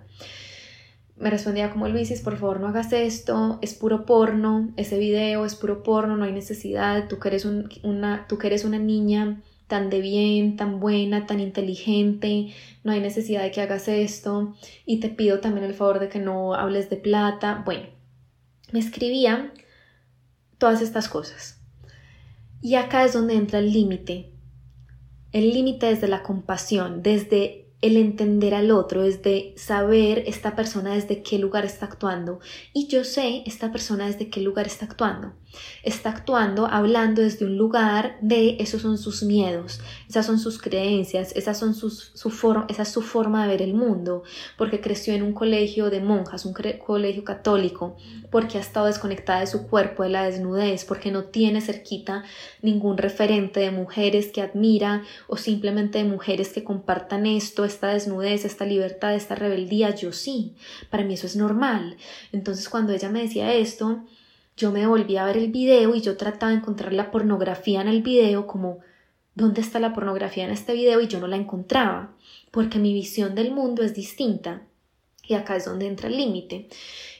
me 1.22 1.30
respondía 1.30 1.70
como 1.70 1.88
Luisis, 1.88 2.20
por 2.20 2.36
favor 2.36 2.58
no 2.58 2.66
hagas 2.66 2.92
esto, 2.92 3.60
es 3.62 3.74
puro 3.74 4.04
porno, 4.04 4.72
ese 4.76 4.98
video 4.98 5.46
es 5.46 5.54
puro 5.54 5.84
porno, 5.84 6.16
no 6.16 6.24
hay 6.24 6.32
necesidad, 6.32 7.06
tú 7.08 7.20
que 7.20 7.28
eres, 7.28 7.44
una, 7.44 8.26
tú 8.28 8.38
que 8.38 8.48
eres 8.48 8.64
una 8.64 8.80
niña 8.80 9.40
tan 9.68 9.88
de 9.88 10.00
bien, 10.00 10.56
tan 10.56 10.80
buena, 10.80 11.26
tan 11.26 11.38
inteligente, 11.38 12.52
no 12.82 12.90
hay 12.90 12.98
necesidad 12.98 13.42
de 13.42 13.52
que 13.52 13.60
hagas 13.60 13.86
esto 13.86 14.56
y 14.84 14.98
te 14.98 15.10
pido 15.10 15.38
también 15.38 15.64
el 15.64 15.74
favor 15.74 16.00
de 16.00 16.08
que 16.08 16.18
no 16.18 16.54
hables 16.54 16.90
de 16.90 16.96
plata. 16.96 17.62
Bueno, 17.64 17.86
me 18.72 18.80
escribía 18.80 19.52
todas 20.58 20.82
estas 20.82 21.08
cosas. 21.08 21.60
Y 22.60 22.74
acá 22.74 23.04
es 23.04 23.12
donde 23.12 23.34
entra 23.34 23.60
el 23.60 23.72
límite. 23.72 24.32
El 25.30 25.52
límite 25.52 25.86
desde 25.86 26.08
la 26.08 26.24
compasión, 26.24 27.00
desde 27.04 27.61
el 27.82 27.96
entender 27.96 28.54
al 28.54 28.70
otro, 28.70 29.02
es 29.02 29.22
de 29.22 29.52
saber 29.56 30.24
esta 30.26 30.56
persona 30.56 30.94
desde 30.94 31.22
qué 31.22 31.38
lugar 31.38 31.64
está 31.64 31.86
actuando 31.86 32.40
y 32.72 32.86
yo 32.86 33.04
sé 33.04 33.42
esta 33.44 33.70
persona 33.72 34.06
desde 34.06 34.30
qué 34.30 34.40
lugar 34.40 34.66
está 34.66 34.86
actuando. 34.86 35.34
Está 35.82 36.10
actuando, 36.10 36.66
hablando 36.66 37.22
desde 37.22 37.44
un 37.44 37.56
lugar 37.56 38.16
de 38.20 38.56
esos 38.60 38.82
son 38.82 38.98
sus 38.98 39.22
miedos, 39.22 39.80
esas 40.08 40.26
son 40.26 40.38
sus 40.38 40.58
creencias, 40.58 41.32
esas 41.34 41.58
son 41.58 41.74
sus, 41.74 42.12
su 42.14 42.32
esa 42.68 42.82
es 42.82 42.88
su 42.88 43.02
forma 43.02 43.42
de 43.42 43.48
ver 43.48 43.62
el 43.62 43.74
mundo, 43.74 44.22
porque 44.58 44.80
creció 44.80 45.14
en 45.14 45.22
un 45.22 45.32
colegio 45.32 45.90
de 45.90 46.00
monjas, 46.00 46.44
un 46.44 46.54
colegio 46.54 47.24
católico, 47.24 47.96
porque 48.30 48.58
ha 48.58 48.60
estado 48.60 48.86
desconectada 48.86 49.40
de 49.40 49.46
su 49.46 49.68
cuerpo, 49.68 50.02
de 50.02 50.08
la 50.08 50.24
desnudez, 50.24 50.84
porque 50.84 51.10
no 51.10 51.24
tiene 51.24 51.60
cerquita 51.60 52.24
ningún 52.62 52.98
referente 52.98 53.60
de 53.60 53.70
mujeres 53.70 54.32
que 54.32 54.42
admira 54.42 55.02
o 55.28 55.36
simplemente 55.36 55.98
de 55.98 56.04
mujeres 56.04 56.52
que 56.52 56.64
compartan 56.64 57.26
esto, 57.26 57.64
esta 57.64 57.88
desnudez, 57.88 58.44
esta 58.44 58.64
libertad, 58.64 59.14
esta 59.14 59.34
rebeldía. 59.34 59.94
Yo 59.94 60.12
sí, 60.12 60.54
para 60.90 61.04
mí 61.04 61.14
eso 61.14 61.26
es 61.26 61.36
normal. 61.36 61.96
Entonces 62.32 62.68
cuando 62.68 62.92
ella 62.92 63.08
me 63.08 63.22
decía 63.22 63.52
esto, 63.52 64.04
yo 64.56 64.70
me 64.70 64.86
volví 64.86 65.16
a 65.16 65.24
ver 65.24 65.36
el 65.36 65.50
video 65.50 65.94
y 65.94 66.00
yo 66.00 66.16
trataba 66.16 66.52
de 66.52 66.58
encontrar 66.58 66.92
la 66.92 67.10
pornografía 67.10 67.80
en 67.80 67.88
el 67.88 68.02
video 68.02 68.46
como 68.46 68.80
¿dónde 69.34 69.60
está 69.60 69.80
la 69.80 69.92
pornografía 69.92 70.44
en 70.44 70.50
este 70.50 70.74
video? 70.74 71.00
y 71.00 71.08
yo 71.08 71.20
no 71.20 71.26
la 71.26 71.36
encontraba, 71.36 72.14
porque 72.50 72.78
mi 72.78 72.92
visión 72.92 73.34
del 73.34 73.52
mundo 73.52 73.82
es 73.82 73.94
distinta. 73.94 74.62
Y 75.26 75.34
acá 75.34 75.56
es 75.56 75.64
donde 75.64 75.86
entra 75.86 76.08
el 76.08 76.16
límite. 76.16 76.68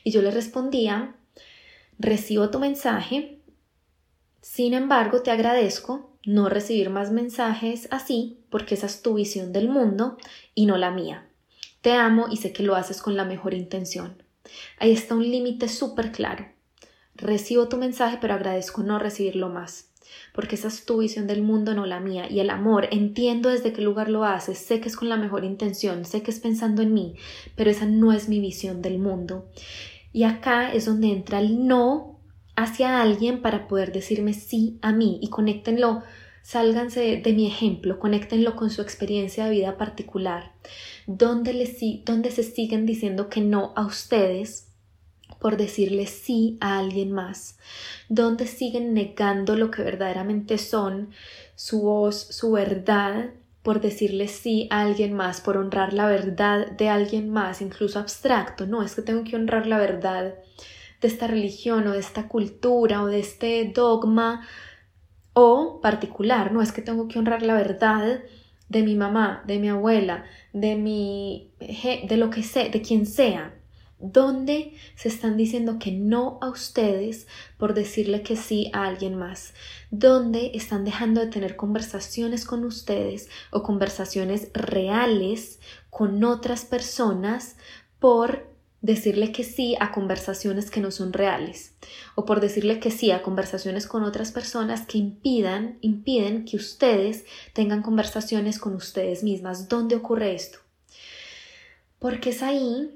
Y 0.05 0.11
yo 0.11 0.23
le 0.23 0.31
respondía, 0.31 1.14
recibo 1.99 2.51
tu 2.51 2.59
mensaje, 2.59 3.38
sin 4.40 4.75
embargo 4.75 5.23
te 5.23 5.31
agradezco 5.31 6.11
no 6.25 6.49
recibir 6.49 6.90
más 6.90 7.11
mensajes 7.11 7.88
así, 7.90 8.38
porque 8.51 8.75
esa 8.75 8.87
es 8.87 9.03
tu 9.03 9.14
visión 9.14 9.53
del 9.53 9.68
mundo 9.68 10.16
y 10.55 10.66
no 10.66 10.77
la 10.77 10.90
mía. 10.90 11.27
Te 11.81 11.92
amo 11.92 12.27
y 12.31 12.37
sé 12.37 12.53
que 12.53 12.62
lo 12.62 12.77
haces 12.77 13.03
con 13.03 13.16
la 13.16 13.25
mejor 13.25 13.55
intención. 13.55 14.23
Ahí 14.79 14.92
está 14.92 15.14
un 15.14 15.29
límite 15.29 15.68
súper 15.68 16.12
claro. 16.12 16.47
Recibo 17.14 17.68
tu 17.68 17.77
mensaje, 17.77 18.18
pero 18.20 18.35
agradezco 18.35 18.83
no 18.83 18.98
recibirlo 18.98 19.48
más, 19.48 19.90
porque 20.35 20.55
esa 20.57 20.68
es 20.68 20.85
tu 20.87 20.98
visión 20.98 21.27
del 21.27 21.42
mundo, 21.42 21.75
no 21.75 21.87
la 21.87 22.01
mía. 22.01 22.31
Y 22.31 22.40
el 22.40 22.51
amor, 22.51 22.88
entiendo 22.90 23.51
desde 23.51 23.72
qué 23.72 23.83
lugar 23.83 24.09
lo 24.09 24.25
haces, 24.25 24.59
sé 24.59 24.81
que 24.81 24.88
es 24.88 24.96
con 24.96 25.09
la 25.09 25.16
mejor 25.16 25.44
intención, 25.44 26.05
sé 26.05 26.22
que 26.22 26.31
es 26.31 26.40
pensando 26.40 26.83
en 26.83 26.94
mí, 26.94 27.16
pero 27.55 27.70
esa 27.70 27.87
no 27.87 28.12
es 28.12 28.29
mi 28.29 28.40
visión 28.40 28.81
del 28.83 28.98
mundo. 28.98 29.48
Y 30.12 30.25
acá 30.25 30.72
es 30.72 30.87
donde 30.87 31.09
entra 31.12 31.40
el 31.40 31.66
no 31.66 32.20
hacia 32.57 33.01
alguien 33.01 33.40
para 33.40 33.68
poder 33.68 33.92
decirme 33.92 34.35
sí 34.35 34.79
a 34.83 34.92
mí 34.92 35.18
y 35.22 35.29
conéctenlo, 35.29 36.03
sálganse 36.42 37.20
de 37.22 37.33
mi 37.33 37.46
ejemplo, 37.46 37.98
conéctenlo 37.98 38.57
con 38.57 38.70
su 38.70 38.83
experiencia 38.83 39.44
de 39.44 39.53
vida 39.53 39.77
particular, 39.77 40.53
donde, 41.07 41.55
les, 41.55 41.79
donde 42.05 42.31
se 42.31 42.42
siguen 42.42 42.85
diciendo 42.85 43.29
que 43.29 43.40
no 43.40 43.72
a 43.77 43.87
ustedes 43.87 44.72
por 45.43 45.57
decirle 45.57 46.07
sí 46.07 46.57
a 46.61 46.79
alguien 46.79 47.11
más, 47.11 47.59
donde 48.09 48.47
siguen 48.47 48.95
negando 48.95 49.57
lo 49.57 49.73
que 49.73 49.83
verdaderamente 49.83 50.57
son, 50.57 51.11
su 51.57 51.83
voz, 51.83 52.17
su 52.31 52.53
verdad, 52.53 53.31
por 53.65 53.81
decirle 53.81 54.29
sí 54.29 54.69
a 54.71 54.83
alguien 54.83 55.15
más, 55.15 55.41
por 55.41 55.57
honrar 55.57 55.95
la 55.95 56.07
verdad 56.07 56.71
de 56.71 56.89
alguien 56.89 57.29
más, 57.29 57.61
incluso 57.61 57.99
abstracto, 57.99 58.69
no 58.69 58.85
es 58.85 58.95
que 58.95 59.03
tengo 59.03 59.25
que 59.25 59.35
honrar 59.35 59.67
la 59.67 59.79
verdad 59.79 60.37
de 61.01 61.09
esta 61.09 61.27
religión 61.27 61.89
o 61.89 61.93
de 61.93 61.99
esta 61.99 62.29
cultura 62.29 63.03
o 63.03 63.07
de 63.07 63.19
este 63.19 63.73
dogma 63.75 64.47
o 65.33 65.81
particular, 65.81 66.53
no 66.53 66.63
es 66.63 66.71
que 66.71 66.83
tengo 66.83 67.09
que 67.09 67.19
honrar 67.19 67.43
la 67.43 67.55
verdad 67.55 68.21
de 68.69 68.83
mi 68.85 68.95
mamá, 68.95 69.43
de 69.49 69.59
mi 69.59 69.71
abuela, 69.71 70.25
de 70.53 70.77
mi 70.77 71.51
de 71.59 72.17
lo 72.17 72.31
que 72.31 72.45
sé, 72.45 72.69
de 72.69 72.81
quien 72.81 73.07
sea, 73.07 73.57
donde 74.03 74.75
se 74.97 75.09
están 75.09 75.37
diciendo 75.37 75.79
que 75.79 75.93
no 75.93 76.38
a 76.43 76.49
ustedes 76.49 77.29
por 77.57 77.73
decirle 77.73 78.23
que 78.23 78.37
sí 78.37 78.71
a 78.75 78.85
alguien 78.85 79.15
más, 79.15 79.55
donde 79.91 80.51
están 80.55 80.85
dejando 80.85 81.21
de 81.21 81.29
tener 81.29 81.57
conversaciones 81.57 82.45
con 82.45 82.65
ustedes 82.65 83.29
o 83.51 83.62
conversaciones 83.62 84.51
reales 84.53 85.61
con 85.88 86.25
otras 86.25 86.65
personas 86.65 87.57
por 88.01 88.51
decirle 88.81 89.31
que 89.31 89.45
sí 89.45 89.77
a 89.79 89.93
conversaciones 89.93 90.69
que 90.69 90.81
no 90.81 90.91
son 90.91 91.12
reales 91.12 91.75
o 92.17 92.25
por 92.25 92.41
decirle 92.41 92.81
que 92.81 92.91
sí 92.91 93.12
a 93.12 93.23
conversaciones 93.23 93.87
con 93.87 94.03
otras 94.03 94.33
personas 94.33 94.85
que 94.85 94.99
impidan, 94.99 95.79
impiden 95.81 96.45
que 96.45 96.57
ustedes 96.57 97.25
tengan 97.53 97.83
conversaciones 97.83 98.59
con 98.59 98.75
ustedes 98.75 99.23
mismas. 99.23 99.69
¿Dónde 99.69 99.95
ocurre 99.95 100.35
esto? 100.35 100.59
Porque 102.01 102.31
es 102.31 102.43
ahí 102.43 102.91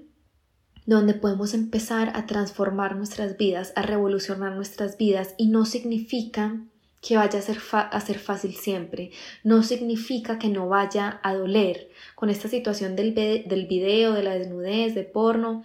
donde 0.86 1.14
podemos 1.14 1.52
empezar 1.52 2.12
a 2.14 2.26
transformar 2.26 2.96
nuestras 2.96 3.36
vidas, 3.36 3.72
a 3.76 3.82
revolucionar 3.82 4.54
nuestras 4.54 4.96
vidas 4.96 5.34
y 5.36 5.48
no 5.48 5.64
significa 5.64 6.60
que 7.02 7.16
vaya 7.16 7.38
a 7.38 8.00
ser, 8.00 8.18
fácil 8.18 8.54
siempre, 8.54 9.10
no 9.44 9.62
significa 9.62 10.38
que 10.38 10.48
no 10.48 10.68
vaya 10.68 11.20
a 11.22 11.34
doler. 11.34 11.90
Con 12.14 12.30
esta 12.30 12.48
situación 12.48 12.96
del, 12.96 13.14
del 13.14 13.66
video, 13.66 14.12
de 14.12 14.22
la 14.22 14.34
desnudez, 14.34 14.94
de 14.94 15.04
porno, 15.04 15.62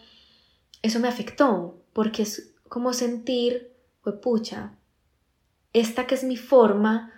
eso 0.82 1.00
me 1.00 1.08
afectó 1.08 1.80
porque 1.94 2.24
es 2.24 2.54
como 2.68 2.94
sentir, 2.94 3.72
pues 4.04 4.18
pucha, 4.18 4.74
esta 5.74 6.06
que 6.06 6.16
es 6.16 6.24
mi 6.24 6.38
forma 6.38 7.12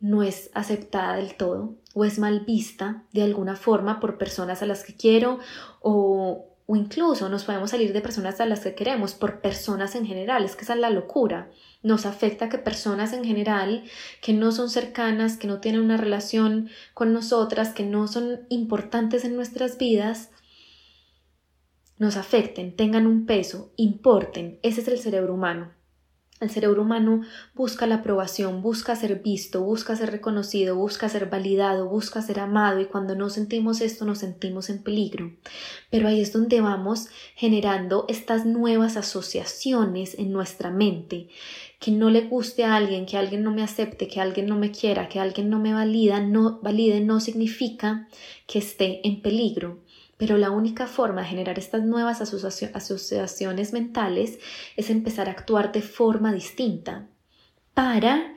no 0.00 0.22
es 0.22 0.50
aceptada 0.54 1.16
del 1.16 1.36
todo 1.36 1.76
o 1.94 2.04
es 2.04 2.18
mal 2.18 2.40
vista 2.40 3.04
de 3.12 3.22
alguna 3.22 3.54
forma 3.54 4.00
por 4.00 4.18
personas 4.18 4.62
a 4.62 4.66
las 4.66 4.82
que 4.82 4.96
quiero 4.96 5.38
o 5.80 6.51
o 6.66 6.76
incluso 6.76 7.28
nos 7.28 7.44
podemos 7.44 7.70
salir 7.70 7.92
de 7.92 8.00
personas 8.00 8.40
a 8.40 8.46
las 8.46 8.60
que 8.60 8.74
queremos 8.74 9.14
por 9.14 9.40
personas 9.40 9.94
en 9.94 10.06
general, 10.06 10.44
es 10.44 10.56
que 10.56 10.62
esa 10.62 10.74
es 10.74 10.80
la 10.80 10.90
locura. 10.90 11.50
Nos 11.82 12.06
afecta 12.06 12.48
que 12.48 12.58
personas 12.58 13.12
en 13.12 13.24
general 13.24 13.84
que 14.20 14.32
no 14.32 14.52
son 14.52 14.70
cercanas, 14.70 15.36
que 15.36 15.48
no 15.48 15.60
tienen 15.60 15.80
una 15.80 15.96
relación 15.96 16.70
con 16.94 17.12
nosotras, 17.12 17.70
que 17.70 17.84
no 17.84 18.06
son 18.06 18.46
importantes 18.48 19.24
en 19.24 19.34
nuestras 19.34 19.78
vidas, 19.78 20.30
nos 21.98 22.16
afecten, 22.16 22.74
tengan 22.74 23.06
un 23.06 23.26
peso, 23.26 23.72
importen. 23.76 24.58
Ese 24.62 24.80
es 24.80 24.88
el 24.88 24.98
cerebro 24.98 25.34
humano. 25.34 25.72
El 26.42 26.50
cerebro 26.50 26.82
humano 26.82 27.22
busca 27.54 27.86
la 27.86 27.96
aprobación, 27.96 28.62
busca 28.62 28.96
ser 28.96 29.20
visto, 29.22 29.62
busca 29.62 29.94
ser 29.94 30.10
reconocido, 30.10 30.74
busca 30.74 31.08
ser 31.08 31.30
validado, 31.30 31.88
busca 31.88 32.20
ser 32.20 32.40
amado 32.40 32.80
y 32.80 32.86
cuando 32.86 33.14
no 33.14 33.30
sentimos 33.30 33.80
esto 33.80 34.04
nos 34.04 34.18
sentimos 34.18 34.68
en 34.68 34.82
peligro. 34.82 35.32
Pero 35.88 36.08
ahí 36.08 36.20
es 36.20 36.32
donde 36.32 36.60
vamos 36.60 37.06
generando 37.36 38.06
estas 38.08 38.44
nuevas 38.44 38.96
asociaciones 38.96 40.18
en 40.18 40.32
nuestra 40.32 40.70
mente. 40.70 41.28
Que 41.78 41.92
no 41.92 42.10
le 42.10 42.22
guste 42.22 42.64
a 42.64 42.74
alguien, 42.74 43.06
que 43.06 43.16
alguien 43.16 43.44
no 43.44 43.52
me 43.52 43.62
acepte, 43.62 44.08
que 44.08 44.20
alguien 44.20 44.46
no 44.46 44.56
me 44.56 44.72
quiera, 44.72 45.08
que 45.08 45.20
alguien 45.20 45.48
no 45.48 45.60
me 45.60 45.70
no 45.72 46.60
valide 46.60 47.00
no 47.00 47.20
significa 47.20 48.08
que 48.48 48.58
esté 48.58 49.06
en 49.06 49.22
peligro. 49.22 49.78
Pero 50.22 50.38
la 50.38 50.52
única 50.52 50.86
forma 50.86 51.22
de 51.22 51.26
generar 51.26 51.58
estas 51.58 51.82
nuevas 51.82 52.20
asociaciones 52.20 53.72
mentales 53.72 54.38
es 54.76 54.88
empezar 54.88 55.28
a 55.28 55.32
actuar 55.32 55.72
de 55.72 55.82
forma 55.82 56.32
distinta 56.32 57.08
para 57.74 58.32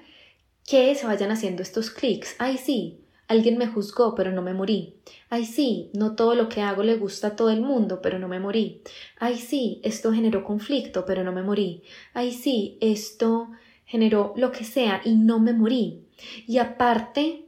que 0.66 0.96
se 0.96 1.06
vayan 1.06 1.30
haciendo 1.30 1.62
estos 1.62 1.92
clics. 1.92 2.38
Ay, 2.40 2.58
sí, 2.58 3.02
alguien 3.28 3.60
me 3.60 3.68
juzgó, 3.68 4.16
pero 4.16 4.32
no 4.32 4.42
me 4.42 4.56
morí. 4.56 4.96
Ay, 5.30 5.46
sí, 5.46 5.92
no 5.94 6.16
todo 6.16 6.34
lo 6.34 6.50
que 6.50 6.64
hago 6.64 6.82
le 6.82 6.98
gusta 6.98 7.28
a 7.28 7.36
todo 7.36 7.52
el 7.52 7.62
mundo, 7.62 8.02
pero 8.02 8.18
no 8.18 8.28
me 8.28 8.40
morí. 8.40 8.82
Ay, 9.20 9.38
sí, 9.38 9.80
esto 9.84 10.12
generó 10.12 10.44
conflicto, 10.44 11.06
pero 11.06 11.24
no 11.24 11.34
me 11.34 11.44
morí. 11.44 11.84
Ay, 12.16 12.32
sí, 12.32 12.80
esto 12.82 13.52
generó 13.86 14.34
lo 14.38 14.52
que 14.52 14.64
sea 14.64 15.04
y 15.06 15.14
no 15.14 15.38
me 15.38 15.54
morí. 15.54 16.08
Y 16.48 16.58
aparte, 16.58 17.45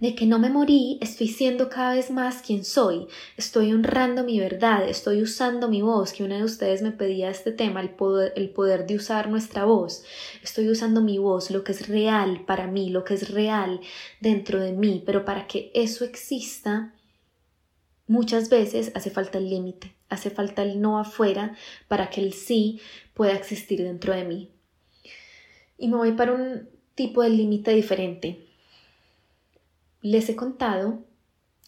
de 0.00 0.16
que 0.16 0.26
no 0.26 0.40
me 0.40 0.50
morí, 0.50 0.98
estoy 1.00 1.28
siendo 1.28 1.68
cada 1.68 1.94
vez 1.94 2.10
más 2.10 2.42
quien 2.42 2.64
soy, 2.64 3.06
estoy 3.36 3.72
honrando 3.72 4.24
mi 4.24 4.40
verdad, 4.40 4.88
estoy 4.88 5.22
usando 5.22 5.68
mi 5.68 5.82
voz, 5.82 6.12
que 6.12 6.24
una 6.24 6.38
de 6.38 6.44
ustedes 6.44 6.82
me 6.82 6.90
pedía 6.90 7.30
este 7.30 7.52
tema, 7.52 7.80
el 7.80 7.90
poder, 7.90 8.32
el 8.34 8.50
poder 8.50 8.86
de 8.86 8.96
usar 8.96 9.28
nuestra 9.28 9.64
voz, 9.64 10.02
estoy 10.42 10.68
usando 10.68 11.00
mi 11.00 11.18
voz, 11.18 11.50
lo 11.52 11.62
que 11.62 11.72
es 11.72 11.88
real 11.88 12.44
para 12.44 12.66
mí, 12.66 12.90
lo 12.90 13.04
que 13.04 13.14
es 13.14 13.30
real 13.30 13.80
dentro 14.20 14.60
de 14.60 14.72
mí, 14.72 15.02
pero 15.06 15.24
para 15.24 15.46
que 15.46 15.70
eso 15.74 16.04
exista, 16.04 16.92
muchas 18.08 18.50
veces 18.50 18.90
hace 18.96 19.10
falta 19.10 19.38
el 19.38 19.48
límite, 19.48 19.94
hace 20.08 20.30
falta 20.30 20.64
el 20.64 20.80
no 20.80 20.98
afuera 20.98 21.56
para 21.86 22.10
que 22.10 22.20
el 22.20 22.32
sí 22.32 22.80
pueda 23.14 23.34
existir 23.34 23.80
dentro 23.82 24.12
de 24.12 24.24
mí. 24.24 24.50
Y 25.78 25.86
me 25.86 25.96
voy 25.96 26.12
para 26.12 26.32
un 26.32 26.68
tipo 26.94 27.22
de 27.22 27.30
límite 27.30 27.72
diferente 27.72 28.43
les 30.04 30.28
he 30.28 30.36
contado 30.36 31.02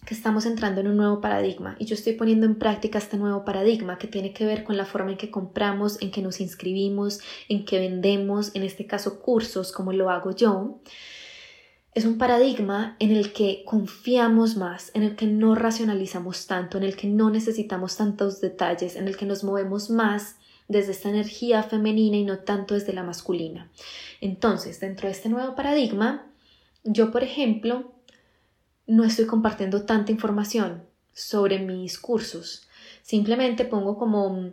que 0.05 0.13
estamos 0.13 0.45
entrando 0.45 0.83
en 0.83 0.89
un 0.89 0.99
nuevo 0.99 1.23
paradigma 1.23 1.75
y 1.79 1.87
yo 1.87 1.95
estoy 1.95 2.13
poniendo 2.13 2.45
en 2.45 2.57
práctica 2.57 2.99
este 2.99 3.17
nuevo 3.17 3.47
paradigma 3.47 3.97
que 3.97 4.09
tiene 4.09 4.35
que 4.35 4.45
ver 4.45 4.63
con 4.63 4.77
la 4.77 4.85
forma 4.85 5.11
en 5.11 5.17
que 5.17 5.31
compramos, 5.31 6.01
en 6.03 6.11
que 6.11 6.21
nos 6.21 6.43
inscribimos, 6.43 7.21
en 7.49 7.65
que 7.65 7.79
vendemos, 7.79 8.55
en 8.55 8.63
este 8.63 8.87
caso 8.87 9.21
cursos 9.21 9.73
como 9.73 9.95
lo 9.95 10.11
hago 10.11 10.33
yo. 10.33 10.81
Es 11.95 12.05
un 12.05 12.19
paradigma 12.19 12.97
en 12.99 13.11
el 13.11 13.33
que 13.33 13.65
confiamos 13.65 14.59
más, 14.59 14.91
en 14.93 15.03
el 15.03 15.17
que 15.17 15.27
no 15.27 15.55
racionalizamos 15.55 16.47
tanto, 16.47 16.77
en 16.77 16.85
el 16.85 16.95
que 16.95 17.07
no 17.07 17.31
necesitamos 17.31 17.97
tantos 17.97 18.43
detalles, 18.43 18.97
en 18.97 19.09
el 19.09 19.17
que 19.17 19.25
nos 19.25 19.45
movemos 19.45 19.89
más 19.89 20.37
desde 20.69 20.93
esta 20.93 21.09
energía 21.09 21.63
femenina 21.63 22.19
y 22.19 22.25
no 22.25 22.41
tanto 22.41 22.75
desde 22.75 22.93
la 22.93 23.03
masculina. 23.03 23.71
Entonces, 24.21 24.79
dentro 24.79 25.09
de 25.09 25.13
este 25.13 25.31
nuevo 25.31 25.55
paradigma, 25.55 26.31
yo, 26.85 27.11
por 27.11 27.23
ejemplo, 27.23 27.96
no 28.87 29.05
estoy 29.05 29.27
compartiendo 29.27 29.85
tanta 29.85 30.13
información 30.13 30.85
sobre 31.13 31.59
mis 31.59 31.99
cursos. 31.99 32.69
Simplemente 33.03 33.65
pongo 33.65 33.97
como 33.99 34.53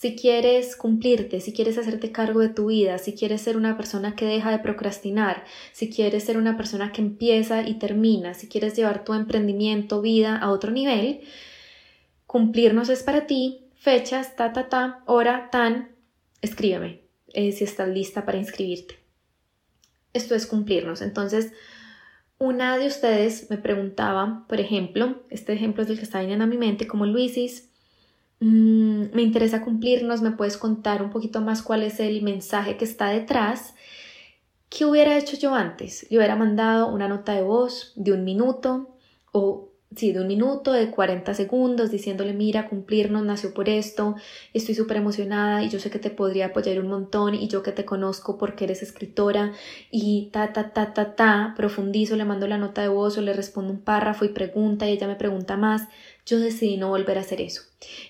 si 0.00 0.16
quieres 0.16 0.76
cumplirte, 0.76 1.40
si 1.40 1.52
quieres 1.52 1.76
hacerte 1.76 2.10
cargo 2.10 2.40
de 2.40 2.48
tu 2.48 2.68
vida, 2.68 2.96
si 2.96 3.14
quieres 3.14 3.42
ser 3.42 3.58
una 3.58 3.76
persona 3.76 4.16
que 4.16 4.24
deja 4.24 4.50
de 4.50 4.58
procrastinar, 4.58 5.44
si 5.72 5.90
quieres 5.90 6.24
ser 6.24 6.38
una 6.38 6.56
persona 6.56 6.90
que 6.90 7.02
empieza 7.02 7.68
y 7.68 7.74
termina, 7.74 8.32
si 8.32 8.48
quieres 8.48 8.74
llevar 8.74 9.04
tu 9.04 9.12
emprendimiento, 9.12 10.00
vida 10.00 10.38
a 10.38 10.50
otro 10.50 10.70
nivel, 10.70 11.20
cumplirnos 12.26 12.88
es 12.88 13.02
para 13.02 13.26
ti, 13.26 13.66
fechas, 13.74 14.36
ta, 14.36 14.54
ta, 14.54 14.70
ta, 14.70 15.02
hora, 15.04 15.50
tan, 15.52 15.90
escríbeme 16.40 17.02
eh, 17.34 17.52
si 17.52 17.64
estás 17.64 17.88
lista 17.88 18.24
para 18.24 18.38
inscribirte. 18.38 18.98
Esto 20.14 20.34
es 20.34 20.46
cumplirnos. 20.46 21.02
Entonces, 21.02 21.52
una 22.40 22.76
de 22.76 22.88
ustedes 22.88 23.48
me 23.50 23.58
preguntaba, 23.58 24.44
por 24.48 24.58
ejemplo, 24.58 25.22
este 25.30 25.52
ejemplo 25.52 25.84
es 25.84 25.90
el 25.90 25.98
que 25.98 26.02
está 26.02 26.20
viniendo 26.20 26.44
a 26.44 26.48
mi 26.48 26.58
mente, 26.58 26.88
como 26.88 27.06
Luisis, 27.06 27.70
Mm, 28.40 29.14
me 29.14 29.22
interesa 29.22 29.62
cumplirnos, 29.62 30.22
me 30.22 30.30
puedes 30.32 30.56
contar 30.56 31.02
un 31.02 31.10
poquito 31.10 31.42
más 31.42 31.62
cuál 31.62 31.82
es 31.82 32.00
el 32.00 32.22
mensaje 32.22 32.76
que 32.76 32.86
está 32.86 33.10
detrás. 33.10 33.74
¿Qué 34.70 34.84
hubiera 34.86 35.18
hecho 35.18 35.36
yo 35.36 35.54
antes? 35.54 36.06
Le 36.10 36.18
hubiera 36.18 36.36
mandado 36.36 36.88
una 36.88 37.08
nota 37.08 37.34
de 37.34 37.42
voz 37.42 37.92
de 37.96 38.12
un 38.12 38.24
minuto 38.24 38.96
o 39.32 39.69
sí, 39.96 40.12
de 40.12 40.20
un 40.20 40.28
minuto, 40.28 40.72
de 40.72 40.90
40 40.90 41.34
segundos, 41.34 41.90
diciéndole, 41.90 42.32
mira, 42.32 42.68
cumplirnos 42.68 43.24
nació 43.24 43.52
por 43.52 43.68
esto, 43.68 44.14
estoy 44.54 44.74
súper 44.74 44.98
emocionada 44.98 45.62
y 45.64 45.68
yo 45.68 45.80
sé 45.80 45.90
que 45.90 45.98
te 45.98 46.10
podría 46.10 46.46
apoyar 46.46 46.78
un 46.80 46.88
montón 46.88 47.34
y 47.34 47.48
yo 47.48 47.62
que 47.62 47.72
te 47.72 47.84
conozco 47.84 48.38
porque 48.38 48.64
eres 48.64 48.82
escritora 48.82 49.52
y 49.90 50.30
ta, 50.32 50.52
ta, 50.52 50.72
ta, 50.72 50.94
ta, 50.94 51.16
ta, 51.16 51.54
profundizo, 51.56 52.16
le 52.16 52.24
mando 52.24 52.46
la 52.46 52.58
nota 52.58 52.82
de 52.82 52.88
voz 52.88 53.18
o 53.18 53.22
le 53.22 53.32
respondo 53.32 53.72
un 53.72 53.80
párrafo 53.80 54.24
y 54.24 54.28
pregunta 54.28 54.88
y 54.88 54.92
ella 54.92 55.08
me 55.08 55.16
pregunta 55.16 55.56
más, 55.56 55.88
yo 56.24 56.38
decidí 56.38 56.76
no 56.76 56.88
volver 56.88 57.18
a 57.18 57.22
hacer 57.22 57.40
eso. 57.40 57.62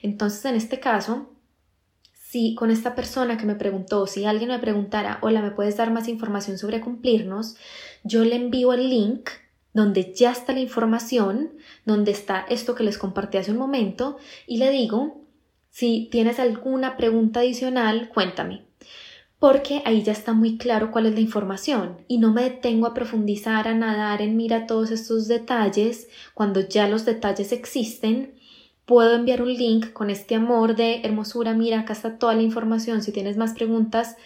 Entonces, 0.03 0.45
en 0.45 0.57
este 0.57 0.81
caso, 0.81 1.31
si 2.31 2.55
con 2.55 2.71
esta 2.71 2.95
persona 2.95 3.39
que 3.39 3.47
me 3.47 3.55
preguntó, 3.55 4.07
si 4.07 4.27
alguien 4.27 4.51
me 4.51 4.59
preguntara, 4.59 5.19
hola, 5.23 5.41
¿me 5.41 5.51
puedes 5.51 5.77
dar 5.79 5.91
más 5.91 6.09
información 6.09 6.59
sobre 6.59 6.81
cumplirnos? 6.81 7.57
Yo 8.05 8.25
le 8.25 8.37
envío 8.37 8.73
el 8.73 8.89
link 8.89 9.31
donde 9.73 10.13
ya 10.15 10.33
está 10.33 10.53
la 10.53 10.61
información, 10.61 11.53
donde 11.85 12.11
está 12.11 12.45
esto 12.49 12.75
que 12.75 12.85
les 12.85 12.99
compartí 12.99 13.39
hace 13.39 13.53
un 13.53 13.59
momento, 13.59 14.17
y 14.47 14.59
le 14.59 14.71
digo, 14.71 15.21
si 15.71 16.09
tienes 16.11 16.41
alguna 16.41 16.97
pregunta 16.97 17.41
adicional, 17.41 18.09
cuéntame. 18.13 18.65
Porque 19.39 19.81
ahí 19.87 20.03
ya 20.03 20.13
está 20.13 20.35
muy 20.35 20.59
claro 20.59 20.91
cuál 20.91 21.07
es 21.07 21.15
la 21.15 21.21
información 21.21 22.05
y 22.09 22.19
no 22.19 22.31
me 22.31 22.43
detengo 22.43 22.87
a 22.87 22.93
profundizar, 22.93 23.69
a 23.69 23.75
nadar 23.75 24.21
en 24.21 24.37
mira 24.37 24.67
todos 24.67 24.91
estos 24.91 25.29
detalles 25.29 26.09
cuando 26.35 26.61
ya 26.61 26.87
los 26.89 27.07
detalles 27.07 27.53
existen. 27.53 28.35
Puedo 28.85 29.15
enviar 29.15 29.41
un 29.41 29.55
link 29.55 29.95
con 29.95 30.11
este 30.11 30.35
amor 30.35 30.77
de 30.77 31.01
hermosura, 31.05 31.55
mira, 31.55 31.81
acá 31.81 31.95
está 31.95 32.19
toda 32.19 32.35
la 32.35 32.43
información, 32.43 33.03
si 33.03 33.13
tienes 33.13 33.39
más 33.39 33.55
preguntas, 33.55 34.17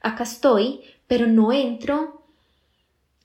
acá 0.00 0.22
estoy, 0.22 0.80
pero 1.06 1.26
no 1.26 1.52
entro 1.52 2.21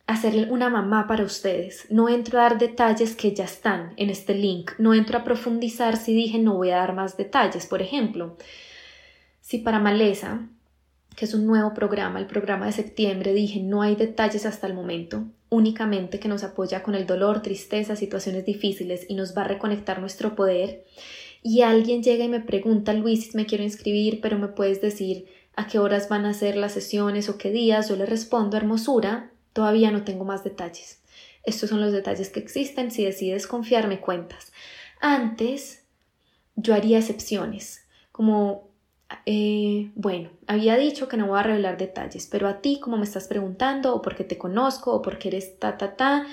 hacer 0.08 0.50
una 0.52 0.70
mamá 0.70 1.06
para 1.06 1.26
ustedes. 1.26 1.86
No 1.90 2.08
entro 2.08 2.40
a 2.40 2.44
dar 2.44 2.58
detalles 2.58 3.16
que 3.16 3.36
ya 3.36 3.44
están 3.44 3.94
en 3.98 4.10
este 4.10 4.34
link. 4.34 4.72
No 4.80 4.94
entro 4.94 5.18
a 5.18 5.24
profundizar 5.24 5.98
si 5.98 6.16
dije 6.16 6.40
no 6.40 6.56
voy 6.56 6.72
a 6.72 6.78
dar 6.78 6.96
más 6.96 7.18
detalles. 7.18 7.68
Por 7.68 7.82
ejemplo, 7.82 8.38
si 9.42 9.60
para 9.60 9.80
Maleza, 9.80 10.48
que 11.16 11.26
es 11.26 11.34
un 11.34 11.46
nuevo 11.46 11.74
programa, 11.74 12.20
el 12.20 12.26
programa 12.26 12.68
de 12.68 12.72
septiembre, 12.72 13.34
dije 13.34 13.60
no 13.60 13.82
hay 13.82 13.96
detalles 13.96 14.46
hasta 14.46 14.66
el 14.66 14.74
momento, 14.74 15.26
únicamente 15.50 16.20
que 16.20 16.30
nos 16.30 16.44
apoya 16.44 16.84
con 16.84 16.96
el 16.96 17.06
dolor, 17.06 17.42
tristeza, 17.42 17.98
situaciones 17.98 18.46
difíciles 18.46 19.06
y 19.10 19.16
nos 19.16 19.38
va 19.38 19.42
a 19.42 19.48
reconectar 19.50 20.00
nuestro 20.00 20.36
poder. 20.36 20.86
Y 21.44 21.62
alguien 21.62 22.02
llega 22.02 22.24
y 22.24 22.30
me 22.30 22.40
pregunta, 22.40 22.94
Luis, 22.94 23.36
me 23.36 23.46
quiero 23.46 23.64
inscribir, 23.64 24.22
pero 24.22 24.40
me 24.40 24.48
puedes 24.48 24.82
decir 24.82 25.26
a 25.56 25.68
qué 25.68 25.80
horas 25.80 26.08
van 26.08 26.26
a 26.26 26.34
ser 26.34 26.56
las 26.56 26.72
sesiones 26.72 27.30
o 27.30 27.38
qué 27.38 27.52
días. 27.52 27.90
Yo 27.90 27.96
le 27.96 28.06
respondo, 28.06 28.58
hermosura, 28.58 29.32
Todavía 29.58 29.90
no 29.90 30.04
tengo 30.04 30.24
más 30.24 30.44
detalles. 30.44 31.02
Estos 31.42 31.72
son 31.72 31.82
los 31.82 31.92
detalles 31.92 32.30
que 32.30 32.40
existen. 32.40 32.92
Si 32.92 33.04
decides 33.04 33.48
confiar, 33.48 33.88
me 33.88 34.00
cuentas. 34.00 34.54
Antes, 35.02 35.84
yo 36.56 36.76
haría 36.76 37.00
excepciones, 37.00 37.88
como, 38.12 38.70
eh, 39.26 39.90
bueno, 39.96 40.30
había 40.46 40.78
dicho 40.78 41.08
que 41.08 41.18
no 41.18 41.26
voy 41.26 41.40
a 41.40 41.42
revelar 41.42 41.80
detalles, 41.80 42.28
pero 42.28 42.48
a 42.48 42.62
ti, 42.62 42.80
como 42.80 42.98
me 42.98 43.04
estás 43.04 43.28
preguntando, 43.28 43.96
o 43.96 44.04
porque 44.04 44.24
te 44.24 44.38
conozco, 44.38 44.94
o 44.94 45.02
porque 45.02 45.30
eres 45.30 45.58
ta, 45.58 45.76
ta, 45.76 45.96
ta, 45.96 46.28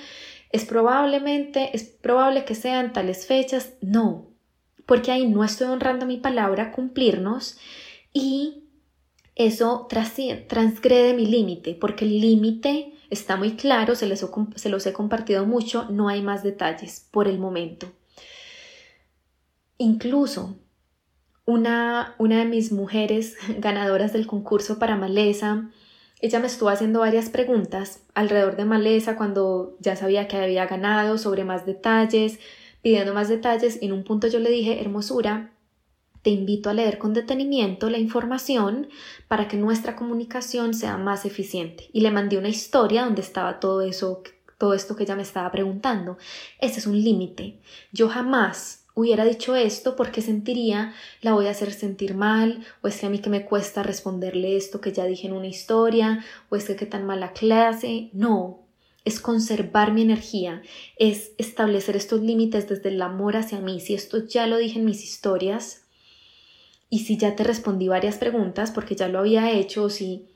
es 0.51 0.63
probablemente, 0.65 1.71
es 1.75 1.83
probable 1.83 2.45
que 2.45 2.53
sean 2.53 2.93
tales 2.93 3.25
fechas. 3.25 3.73
No, 3.81 4.27
porque 4.85 5.11
ahí 5.11 5.25
no 5.25 5.43
estoy 5.43 5.69
honrando 5.69 6.05
mi 6.05 6.17
palabra, 6.17 6.71
cumplirnos, 6.71 7.57
y 8.13 8.65
eso 9.33 9.87
transgrede 9.89 11.15
mi 11.15 11.25
límite, 11.25 11.73
porque 11.73 12.05
el 12.05 12.21
límite 12.21 12.91
Está 13.09 13.35
muy 13.35 13.55
claro, 13.55 13.95
se, 13.95 14.13
se 14.15 14.69
los 14.69 14.85
he 14.85 14.93
compartido 14.93 15.45
mucho, 15.45 15.87
no 15.89 16.09
hay 16.09 16.21
más 16.21 16.43
detalles 16.43 17.07
por 17.11 17.27
el 17.27 17.39
momento. 17.39 17.91
Incluso 19.77 20.55
una, 21.45 22.15
una 22.17 22.39
de 22.39 22.45
mis 22.45 22.71
mujeres 22.71 23.35
ganadoras 23.59 24.13
del 24.13 24.27
concurso 24.27 24.79
para 24.79 24.95
Maleza, 24.95 25.69
ella 26.21 26.39
me 26.39 26.47
estuvo 26.47 26.69
haciendo 26.69 27.01
varias 27.01 27.29
preguntas 27.29 28.03
alrededor 28.13 28.55
de 28.55 28.65
Maleza 28.65 29.15
cuando 29.17 29.75
ya 29.79 29.95
sabía 29.95 30.27
que 30.27 30.37
había 30.37 30.65
ganado, 30.65 31.17
sobre 31.17 31.43
más 31.43 31.65
detalles, 31.65 32.39
pidiendo 32.81 33.13
más 33.13 33.29
detalles 33.29 33.81
y 33.81 33.87
en 33.87 33.93
un 33.93 34.03
punto 34.03 34.27
yo 34.27 34.39
le 34.39 34.49
dije, 34.49 34.81
hermosura, 34.81 35.54
te 36.25 36.31
invito 36.31 36.71
a 36.71 36.73
leer 36.73 36.97
con 36.97 37.13
detenimiento 37.13 37.87
la 37.87 37.99
información 37.99 38.87
para 39.27 39.47
que 39.47 39.57
nuestra 39.57 39.95
comunicación 39.95 40.73
sea 40.73 40.97
más 40.97 41.23
eficiente. 41.23 41.87
Y 41.93 42.01
le 42.01 42.09
mandé 42.09 42.39
una 42.39 42.49
historia 42.49 43.05
donde 43.05 43.21
estaba 43.21 43.59
todo 43.59 43.81
eso, 43.81 44.23
todo 44.57 44.73
esto 44.73 44.95
que 44.95 45.03
ella 45.03 45.15
me 45.15 45.21
estaba 45.21 45.51
preguntando. 45.51 46.17
Ese 46.59 46.79
es 46.79 46.87
un 46.87 46.99
límite. 46.99 47.59
Yo 47.91 48.09
jamás 48.09 48.87
hubiera 48.95 49.23
dicho 49.23 49.55
esto 49.55 49.95
porque 49.95 50.23
sentiría 50.23 50.95
la 51.21 51.33
voy 51.33 51.45
a 51.45 51.51
hacer 51.51 51.71
sentir 51.71 52.15
mal, 52.15 52.65
o 52.81 52.87
es 52.87 52.99
que 52.99 53.05
a 53.05 53.09
mí 53.11 53.19
que 53.19 53.29
me 53.29 53.45
cuesta 53.45 53.83
responderle 53.83 54.57
esto 54.57 54.81
que 54.81 54.93
ya 54.93 55.05
dije 55.05 55.27
en 55.27 55.33
una 55.33 55.45
historia, 55.45 56.25
o 56.49 56.55
es 56.55 56.65
que 56.65 56.75
qué 56.75 56.87
tan 56.87 57.05
mala 57.05 57.33
clase. 57.33 58.09
No, 58.13 58.65
es 59.03 59.19
conservar 59.19 59.93
mi 59.93 60.01
energía, 60.01 60.63
es 60.97 61.33
establecer 61.37 61.95
estos 61.95 62.21
límites 62.21 62.67
desde 62.67 62.89
el 62.89 62.99
amor 63.03 63.37
hacia 63.37 63.59
mí. 63.59 63.79
Si 63.79 63.93
esto 63.93 64.25
ya 64.25 64.47
lo 64.47 64.57
dije 64.57 64.79
en 64.79 64.85
mis 64.85 65.03
historias, 65.03 65.84
y 66.89 66.99
si 66.99 67.17
ya 67.17 67.35
te 67.35 67.43
respondí 67.43 67.87
varias 67.87 68.17
preguntas 68.17 68.71
porque 68.71 68.95
ya 68.95 69.07
lo 69.07 69.19
había 69.19 69.51
hecho 69.51 69.83
o 69.83 69.89
si 69.89 70.27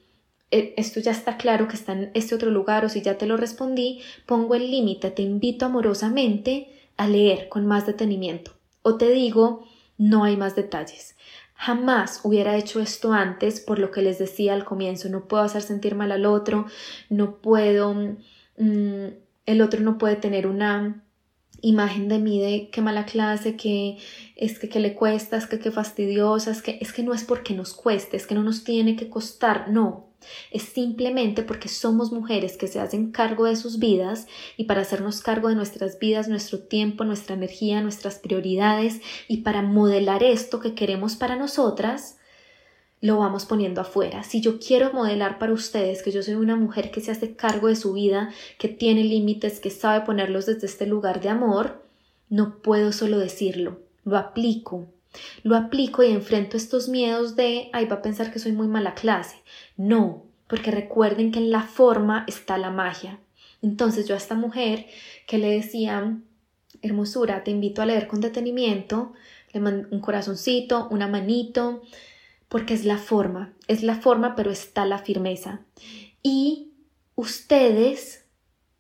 eh, 0.52 0.74
esto 0.78 1.00
ya 1.00 1.12
está 1.12 1.38
claro 1.38 1.68
que 1.68 1.76
está 1.76 1.94
en 1.94 2.12
este 2.14 2.36
otro 2.36 2.50
lugar 2.50 2.86
o 2.86 2.90
si 2.90 3.02
ya 3.02 3.18
te 3.18 3.28
lo 3.28 3.38
respondí, 3.38 4.02
pongo 4.26 4.56
el 4.56 4.72
límite, 4.72 5.12
te 5.12 5.22
invito 5.22 5.66
amorosamente 5.66 6.70
a 6.98 7.08
leer 7.08 7.50
con 7.50 7.66
más 7.66 7.86
detenimiento 7.86 8.52
o 8.82 8.98
te 8.98 9.10
digo 9.12 9.66
no 9.98 10.24
hay 10.24 10.38
más 10.38 10.56
detalles. 10.56 11.16
Jamás 11.54 12.22
hubiera 12.24 12.56
hecho 12.56 12.80
esto 12.80 13.12
antes 13.12 13.60
por 13.60 13.80
lo 13.80 13.92
que 13.92 14.02
les 14.02 14.18
decía 14.18 14.54
al 14.54 14.64
comienzo, 14.64 15.10
no 15.10 15.28
puedo 15.28 15.44
hacer 15.44 15.62
sentir 15.62 15.94
mal 15.94 16.12
al 16.14 16.26
otro, 16.26 16.66
no 17.10 17.36
puedo, 17.42 17.94
mm, 17.94 19.08
el 19.46 19.62
otro 19.62 19.82
no 19.82 19.98
puede 19.98 20.16
tener 20.16 20.48
una 20.48 21.04
imagen 21.62 22.08
de 22.08 22.20
mí 22.20 22.40
de 22.40 22.70
qué 22.72 22.82
mala 22.82 23.06
clase, 23.06 23.56
que 23.56 23.98
es 24.36 24.60
que, 24.60 24.70
que 24.70 24.80
le 24.80 24.96
cuesta, 24.96 25.38
es 25.38 25.48
que 25.48 25.60
qué 25.60 25.72
fastidiosa, 25.72 26.52
es 26.52 26.62
que, 26.62 26.78
es 26.82 26.94
que 26.94 27.04
no 27.04 27.14
es 27.14 27.24
porque 27.24 27.54
nos 27.54 27.74
cueste, 27.74 28.18
es 28.18 28.28
que 28.28 28.36
no 28.36 28.44
nos 28.44 28.64
tiene 28.64 28.96
que 28.96 29.10
costar, 29.10 29.70
no. 29.70 30.10
Es 30.52 30.64
simplemente 30.64 31.44
porque 31.44 31.70
somos 31.70 32.12
mujeres 32.12 32.58
que 32.58 32.68
se 32.68 32.80
hacen 32.80 33.12
cargo 33.12 33.46
de 33.46 33.56
sus 33.56 33.80
vidas 33.80 34.28
y 34.58 34.66
para 34.66 34.82
hacernos 34.82 35.22
cargo 35.22 35.48
de 35.50 35.56
nuestras 35.56 35.98
vidas, 35.98 36.28
nuestro 36.28 36.60
tiempo, 36.60 37.06
nuestra 37.06 37.36
energía, 37.36 37.82
nuestras 37.82 38.20
prioridades 38.20 39.02
y 39.28 39.38
para 39.38 39.62
modelar 39.62 40.24
esto 40.24 40.60
que 40.60 40.76
queremos 40.76 41.16
para 41.16 41.38
nosotras, 41.38 42.19
lo 43.02 43.18
vamos 43.18 43.46
poniendo 43.46 43.82
afuera. 43.82 44.24
Si 44.24 44.42
yo 44.42 44.60
quiero 44.60 44.92
modelar 44.92 45.40
para 45.40 45.54
ustedes 45.54 46.04
que 46.04 46.12
yo 46.12 46.22
soy 46.22 46.34
una 46.36 46.56
mujer 46.56 46.92
que 46.92 47.02
se 47.02 47.12
hace 47.12 47.36
cargo 47.36 47.68
de 47.68 47.76
su 47.76 47.94
vida, 47.94 48.32
que 48.58 48.68
tiene 48.68 49.04
límites, 49.04 49.60
que 49.60 49.70
sabe 49.70 50.06
ponerlos 50.06 50.46
desde 50.46 50.68
este 50.68 50.86
lugar 50.86 51.22
de 51.22 51.30
amor, 51.30 51.84
no 52.30 52.58
puedo 52.58 52.92
solo 52.92 53.18
decirlo, 53.18 53.80
lo 54.04 54.18
aplico. 54.18 54.88
Lo 55.44 55.56
aplico 55.56 56.04
y 56.04 56.12
enfrento 56.12 56.56
estos 56.56 56.88
miedos 56.88 57.36
de, 57.36 57.70
ay, 57.74 57.86
va 57.86 57.96
a 57.96 58.02
pensar 58.02 58.32
que 58.32 58.38
soy 58.38 58.52
muy 58.52 58.68
mala 58.68 58.94
clase. 58.94 59.38
No, 59.76 60.24
porque 60.48 60.70
recuerden 60.70 61.32
que 61.32 61.40
en 61.40 61.52
la 61.52 61.64
forma 61.64 62.26
está 62.28 62.58
la 62.58 62.70
magia. 62.70 63.20
Entonces 63.62 64.08
yo 64.08 64.14
a 64.14 64.18
esta 64.18 64.36
mujer 64.36 64.86
que 65.26 65.38
le 65.38 65.50
decía, 65.52 66.18
hermosura, 66.82 67.44
te 67.44 67.52
invito 67.52 67.82
a 67.82 67.86
leer 67.86 68.08
con 68.08 68.22
detenimiento, 68.22 69.14
le 69.52 69.60
mando 69.60 69.88
un 69.92 70.00
corazoncito, 70.00 70.88
una 70.92 71.08
manito, 71.08 71.82
porque 72.50 72.74
es 72.74 72.84
la 72.84 72.98
forma, 72.98 73.54
es 73.68 73.84
la 73.84 73.96
forma, 73.96 74.36
pero 74.36 74.52
está 74.52 74.86
la 74.86 74.98
firmeza. 74.98 75.62
Y 76.22 76.74
ustedes 77.16 78.26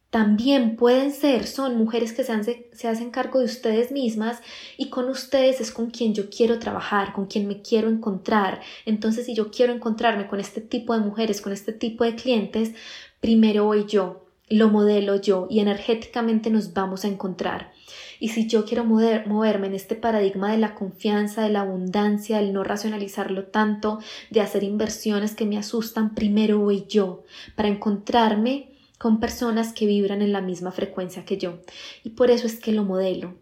también 0.10 0.76
pueden 0.76 1.12
ser, 1.12 1.46
son 1.46 1.78
mujeres 1.78 2.14
que 2.14 2.24
se, 2.24 2.70
se, 2.74 2.88
hacen 2.88 3.12
cargo 3.12 3.40
de 3.40 3.46
ustedes 3.46 3.92
mismas 3.92 4.42
y 4.76 4.90
con 4.90 5.08
ustedes 5.08 5.62
es 5.62 5.72
con 5.72 5.92
quien 5.92 6.16
yo 6.16 6.32
quiero 6.32 6.58
trabajar, 6.58 7.14
con 7.14 7.28
quien 7.28 7.48
me 7.48 7.62
quiero 7.62 7.90
encontrar. 7.90 8.60
Entonces, 8.86 9.28
si 9.28 9.36
yo 9.36 9.52
quiero 9.52 9.72
encontrarme 9.72 10.28
con 10.28 10.40
este 10.40 10.62
tipo 10.62 10.94
de 10.94 11.02
mujeres, 11.02 11.42
con 11.42 11.54
este 11.54 11.74
tipo 11.74 12.04
de 12.04 12.16
clientes, 12.16 12.74
primero 13.20 13.66
voy 13.66 13.86
yo, 13.86 14.26
lo 14.50 14.70
modelo 14.70 15.16
yo 15.22 15.46
y 15.48 15.60
energéticamente 15.60 16.50
nos 16.50 16.74
vamos 16.74 17.06
a 17.06 17.08
encontrar. 17.08 17.72
Y 18.20 18.30
si 18.30 18.48
yo 18.48 18.66
quiero 18.66 18.84
moverme 18.84 19.68
en 19.68 19.74
este 19.74 19.96
paradigma 19.96 20.52
de 20.52 20.58
la 20.58 20.76
confianza, 20.76 21.44
de 21.44 21.50
la 21.50 21.62
abundancia, 21.62 22.38
del 22.38 22.54
no 22.54 22.64
racionalizarlo 22.64 23.46
tanto, 23.46 24.00
de 24.30 24.42
hacer 24.42 24.64
inversiones 24.64 25.36
que 25.36 25.46
me 25.46 25.58
asustan, 25.58 26.14
primero 26.14 26.60
voy 26.60 26.86
yo 26.88 27.24
para 27.56 27.70
encontrarme 27.70 28.72
con 28.98 29.22
personas 29.22 29.72
que 29.72 29.86
vibran 29.86 30.22
en 30.22 30.34
la 30.34 30.42
misma 30.42 30.72
frecuencia 30.72 31.24
que 31.24 31.38
yo. 31.38 31.60
Y 32.04 32.10
por 32.10 32.30
eso 32.30 32.46
es 32.46 32.60
que 32.60 32.74
lo 32.74 32.84
modelo. 32.84 33.36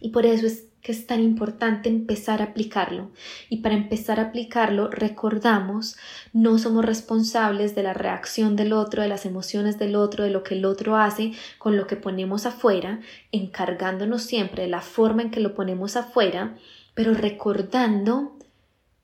Y 0.00 0.08
por 0.10 0.24
eso 0.24 0.46
es 0.46 0.66
que 0.86 0.92
es 0.92 1.08
tan 1.08 1.20
importante 1.20 1.88
empezar 1.88 2.40
a 2.40 2.44
aplicarlo. 2.44 3.10
Y 3.48 3.56
para 3.56 3.74
empezar 3.74 4.20
a 4.20 4.28
aplicarlo, 4.28 4.88
recordamos, 4.88 5.96
no 6.32 6.60
somos 6.60 6.84
responsables 6.84 7.74
de 7.74 7.82
la 7.82 7.92
reacción 7.92 8.54
del 8.54 8.72
otro, 8.72 9.02
de 9.02 9.08
las 9.08 9.26
emociones 9.26 9.80
del 9.80 9.96
otro, 9.96 10.22
de 10.22 10.30
lo 10.30 10.44
que 10.44 10.54
el 10.54 10.64
otro 10.64 10.94
hace 10.94 11.32
con 11.58 11.76
lo 11.76 11.88
que 11.88 11.96
ponemos 11.96 12.46
afuera, 12.46 13.00
encargándonos 13.32 14.22
siempre 14.22 14.62
de 14.62 14.68
la 14.68 14.80
forma 14.80 15.22
en 15.22 15.32
que 15.32 15.40
lo 15.40 15.56
ponemos 15.56 15.96
afuera, 15.96 16.56
pero 16.94 17.14
recordando 17.14 18.38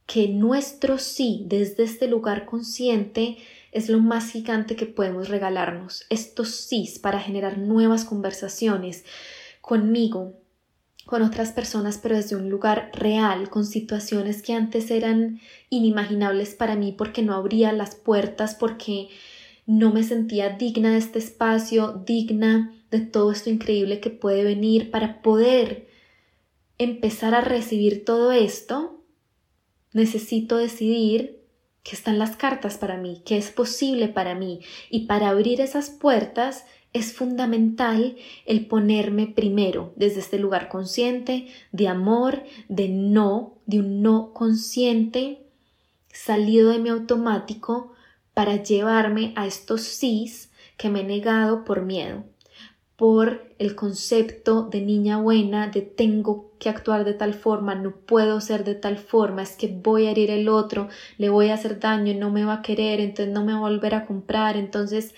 que 0.07 0.29
nuestro 0.29 0.99
sí 0.99 1.43
desde 1.49 1.83
este 1.83 2.07
lugar 2.07 2.47
consciente 2.47 3.39
es 3.73 3.89
lo 3.89 3.99
más 3.99 4.31
gigante 4.31 4.77
que 4.77 4.87
podemos 4.87 5.29
regalarnos. 5.29 6.07
Estos 6.11 6.55
sí 6.55 6.89
para 7.03 7.19
generar 7.19 7.59
nuevas 7.59 8.05
conversaciones 8.05 9.05
conmigo, 9.61 10.42
con 11.07 11.23
otras 11.23 11.53
personas, 11.53 11.99
pero 11.99 12.17
desde 12.17 12.37
un 12.37 12.49
lugar 12.49 12.91
real, 12.95 13.51
con 13.51 13.67
situaciones 13.67 14.43
que 14.43 14.55
antes 14.55 14.91
eran 14.91 15.41
inimaginables 15.69 16.55
para 16.55 16.77
mí 16.77 16.93
porque 16.93 17.23
no 17.23 17.35
abría 17.35 17.73
las 17.73 17.95
puertas, 17.95 18.55
porque 18.55 19.09
no 19.67 19.93
me 19.93 20.03
sentía 20.03 20.51
digna 20.51 20.93
de 20.93 20.99
este 20.99 21.19
espacio, 21.19 22.03
digna 22.07 22.75
de 22.91 23.01
todo 23.01 23.33
esto 23.33 23.51
increíble 23.51 24.01
que 24.01 24.11
puede 24.11 24.45
venir. 24.45 24.91
Para 24.91 25.23
poder 25.23 25.89
empezar 26.79 27.35
a 27.35 27.41
recibir 27.41 28.05
todo 28.05 28.33
esto, 28.33 29.03
necesito 29.93 30.57
decidir 30.57 31.43
que 31.83 31.97
están 31.97 32.19
las 32.19 32.37
cartas 32.37 32.79
para 32.79 32.97
mí, 32.97 33.23
que 33.25 33.37
es 33.37 33.51
posible 33.51 34.09
para 34.09 34.35
mí. 34.35 34.61
Y 34.91 35.07
para 35.07 35.31
abrir 35.31 35.61
esas 35.61 35.91
puertas 35.91 36.65
es 36.93 37.15
fundamental 37.15 38.17
el 38.47 38.67
ponerme 38.67 39.27
primero 39.27 39.93
desde 39.97 40.21
este 40.21 40.39
lugar 40.39 40.69
consciente 40.69 41.47
de 41.73 41.89
amor, 41.89 42.43
de 42.69 42.89
no, 42.89 43.55
de 43.67 43.81
un 43.81 44.03
no 44.03 44.33
consciente 44.35 45.43
salido 46.13 46.71
de 46.71 46.79
mi 46.79 46.91
automático 46.91 47.93
para 48.35 48.63
llevarme 48.63 49.33
a 49.37 49.47
estos 49.47 49.83
sís 49.83 50.51
que 50.77 50.91
me 50.91 51.01
he 51.01 51.05
negado 51.05 51.65
por 51.65 51.83
miedo, 51.83 52.25
por 52.97 53.55
el 53.59 53.75
concepto 53.75 54.65
de 54.65 54.81
niña 54.81 55.19
buena, 55.19 55.69
de 55.69 55.81
tengo 55.81 56.53
que 56.59 56.69
actuar 56.69 57.05
de 57.05 57.15
tal 57.15 57.35
forma, 57.35 57.75
no 57.75 57.93
puedo 57.93 58.41
ser 58.41 58.65
de 58.65 58.75
tal 58.75 58.99
forma, 58.99 59.43
es 59.43 59.57
que 59.57 59.69
voy 59.69 60.07
a 60.07 60.11
herir 60.11 60.31
el 60.31 60.49
otro, 60.49 60.89
le 61.19 61.29
voy 61.29 61.49
a 61.49 61.55
hacer 61.55 61.81
daño, 61.81 62.15
no 62.15 62.31
me 62.31 62.45
va 62.45 62.55
a 62.55 62.63
querer, 62.63 63.01
entonces 63.01 63.33
no 63.33 63.45
me 63.45 63.53
va 63.53 63.59
a 63.59 63.63
volver 63.63 63.95
a 63.95 64.07
comprar, 64.07 64.57
entonces 64.57 65.15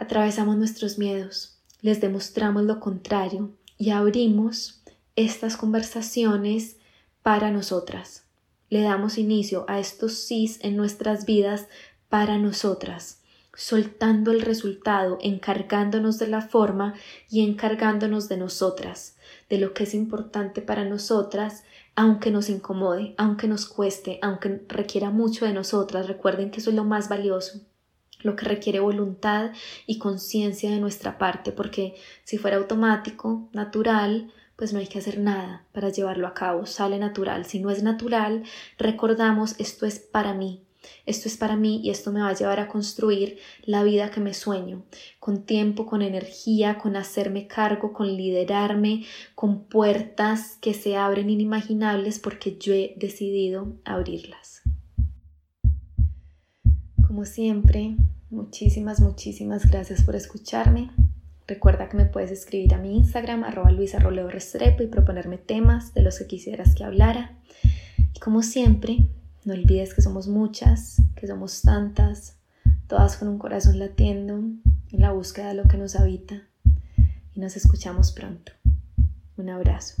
atravesamos 0.00 0.56
nuestros 0.56 0.98
miedos, 0.98 1.58
les 1.82 2.00
demostramos 2.00 2.62
lo 2.64 2.80
contrario 2.80 3.50
y 3.76 3.90
abrimos 3.90 4.82
estas 5.14 5.58
conversaciones 5.58 6.78
para 7.22 7.50
nosotras. 7.50 8.24
Le 8.70 8.80
damos 8.80 9.18
inicio 9.18 9.66
a 9.68 9.78
estos 9.78 10.14
sís 10.14 10.58
en 10.62 10.74
nuestras 10.76 11.26
vidas 11.26 11.66
para 12.08 12.38
nosotras, 12.38 13.20
soltando 13.54 14.32
el 14.32 14.40
resultado, 14.40 15.18
encargándonos 15.20 16.18
de 16.18 16.28
la 16.28 16.40
forma 16.40 16.94
y 17.28 17.46
encargándonos 17.46 18.30
de 18.30 18.38
nosotras, 18.38 19.16
de 19.50 19.58
lo 19.58 19.74
que 19.74 19.84
es 19.84 19.92
importante 19.92 20.62
para 20.62 20.86
nosotras, 20.86 21.64
aunque 21.94 22.30
nos 22.30 22.48
incomode, 22.48 23.14
aunque 23.18 23.48
nos 23.48 23.66
cueste, 23.66 24.18
aunque 24.22 24.62
requiera 24.66 25.10
mucho 25.10 25.44
de 25.44 25.52
nosotras. 25.52 26.06
Recuerden 26.06 26.50
que 26.50 26.60
eso 26.60 26.70
es 26.70 26.76
lo 26.76 26.84
más 26.84 27.10
valioso 27.10 27.60
lo 28.22 28.36
que 28.36 28.46
requiere 28.46 28.80
voluntad 28.80 29.52
y 29.86 29.98
conciencia 29.98 30.70
de 30.70 30.80
nuestra 30.80 31.18
parte, 31.18 31.52
porque 31.52 31.94
si 32.24 32.38
fuera 32.38 32.56
automático, 32.56 33.48
natural, 33.52 34.32
pues 34.56 34.72
no 34.72 34.78
hay 34.78 34.86
que 34.86 34.98
hacer 34.98 35.18
nada 35.18 35.64
para 35.72 35.88
llevarlo 35.88 36.26
a 36.26 36.34
cabo, 36.34 36.66
sale 36.66 36.98
natural. 36.98 37.46
Si 37.46 37.60
no 37.60 37.70
es 37.70 37.82
natural, 37.82 38.42
recordamos 38.76 39.54
esto 39.58 39.86
es 39.86 39.98
para 39.98 40.34
mí, 40.34 40.62
esto 41.06 41.28
es 41.28 41.36
para 41.36 41.56
mí 41.56 41.80
y 41.82 41.88
esto 41.88 42.12
me 42.12 42.20
va 42.20 42.28
a 42.28 42.34
llevar 42.34 42.60
a 42.60 42.68
construir 42.68 43.38
la 43.64 43.82
vida 43.82 44.10
que 44.10 44.20
me 44.20 44.34
sueño, 44.34 44.84
con 45.18 45.44
tiempo, 45.44 45.86
con 45.86 46.02
energía, 46.02 46.78
con 46.78 46.96
hacerme 46.96 47.46
cargo, 47.46 47.92
con 47.92 48.14
liderarme, 48.14 49.06
con 49.34 49.64
puertas 49.64 50.58
que 50.60 50.74
se 50.74 50.96
abren 50.96 51.30
inimaginables 51.30 52.18
porque 52.18 52.58
yo 52.58 52.74
he 52.74 52.94
decidido 52.96 53.72
abrirlas. 53.84 54.62
Como 57.10 57.24
siempre, 57.24 57.96
muchísimas, 58.30 59.00
muchísimas 59.00 59.68
gracias 59.68 60.04
por 60.04 60.14
escucharme. 60.14 60.92
Recuerda 61.48 61.88
que 61.88 61.96
me 61.96 62.04
puedes 62.04 62.30
escribir 62.30 62.72
a 62.72 62.78
mi 62.78 62.96
Instagram, 62.96 63.42
arroba 63.42 63.72
Restrepo, 64.30 64.84
y 64.84 64.86
proponerme 64.86 65.36
temas 65.36 65.92
de 65.92 66.02
los 66.02 66.20
que 66.20 66.28
quisieras 66.28 66.76
que 66.76 66.84
hablara. 66.84 67.36
Y 68.14 68.20
como 68.20 68.44
siempre, 68.44 69.08
no 69.44 69.54
olvides 69.54 69.92
que 69.92 70.02
somos 70.02 70.28
muchas, 70.28 71.02
que 71.16 71.26
somos 71.26 71.62
tantas, 71.62 72.36
todas 72.86 73.16
con 73.16 73.26
un 73.26 73.38
corazón 73.40 73.80
latiendo 73.80 74.36
en 74.36 75.00
la 75.00 75.10
búsqueda 75.10 75.48
de 75.48 75.54
lo 75.54 75.64
que 75.64 75.78
nos 75.78 75.96
habita. 75.96 76.44
Y 77.34 77.40
nos 77.40 77.56
escuchamos 77.56 78.12
pronto. 78.12 78.52
Un 79.36 79.50
abrazo. 79.50 80.00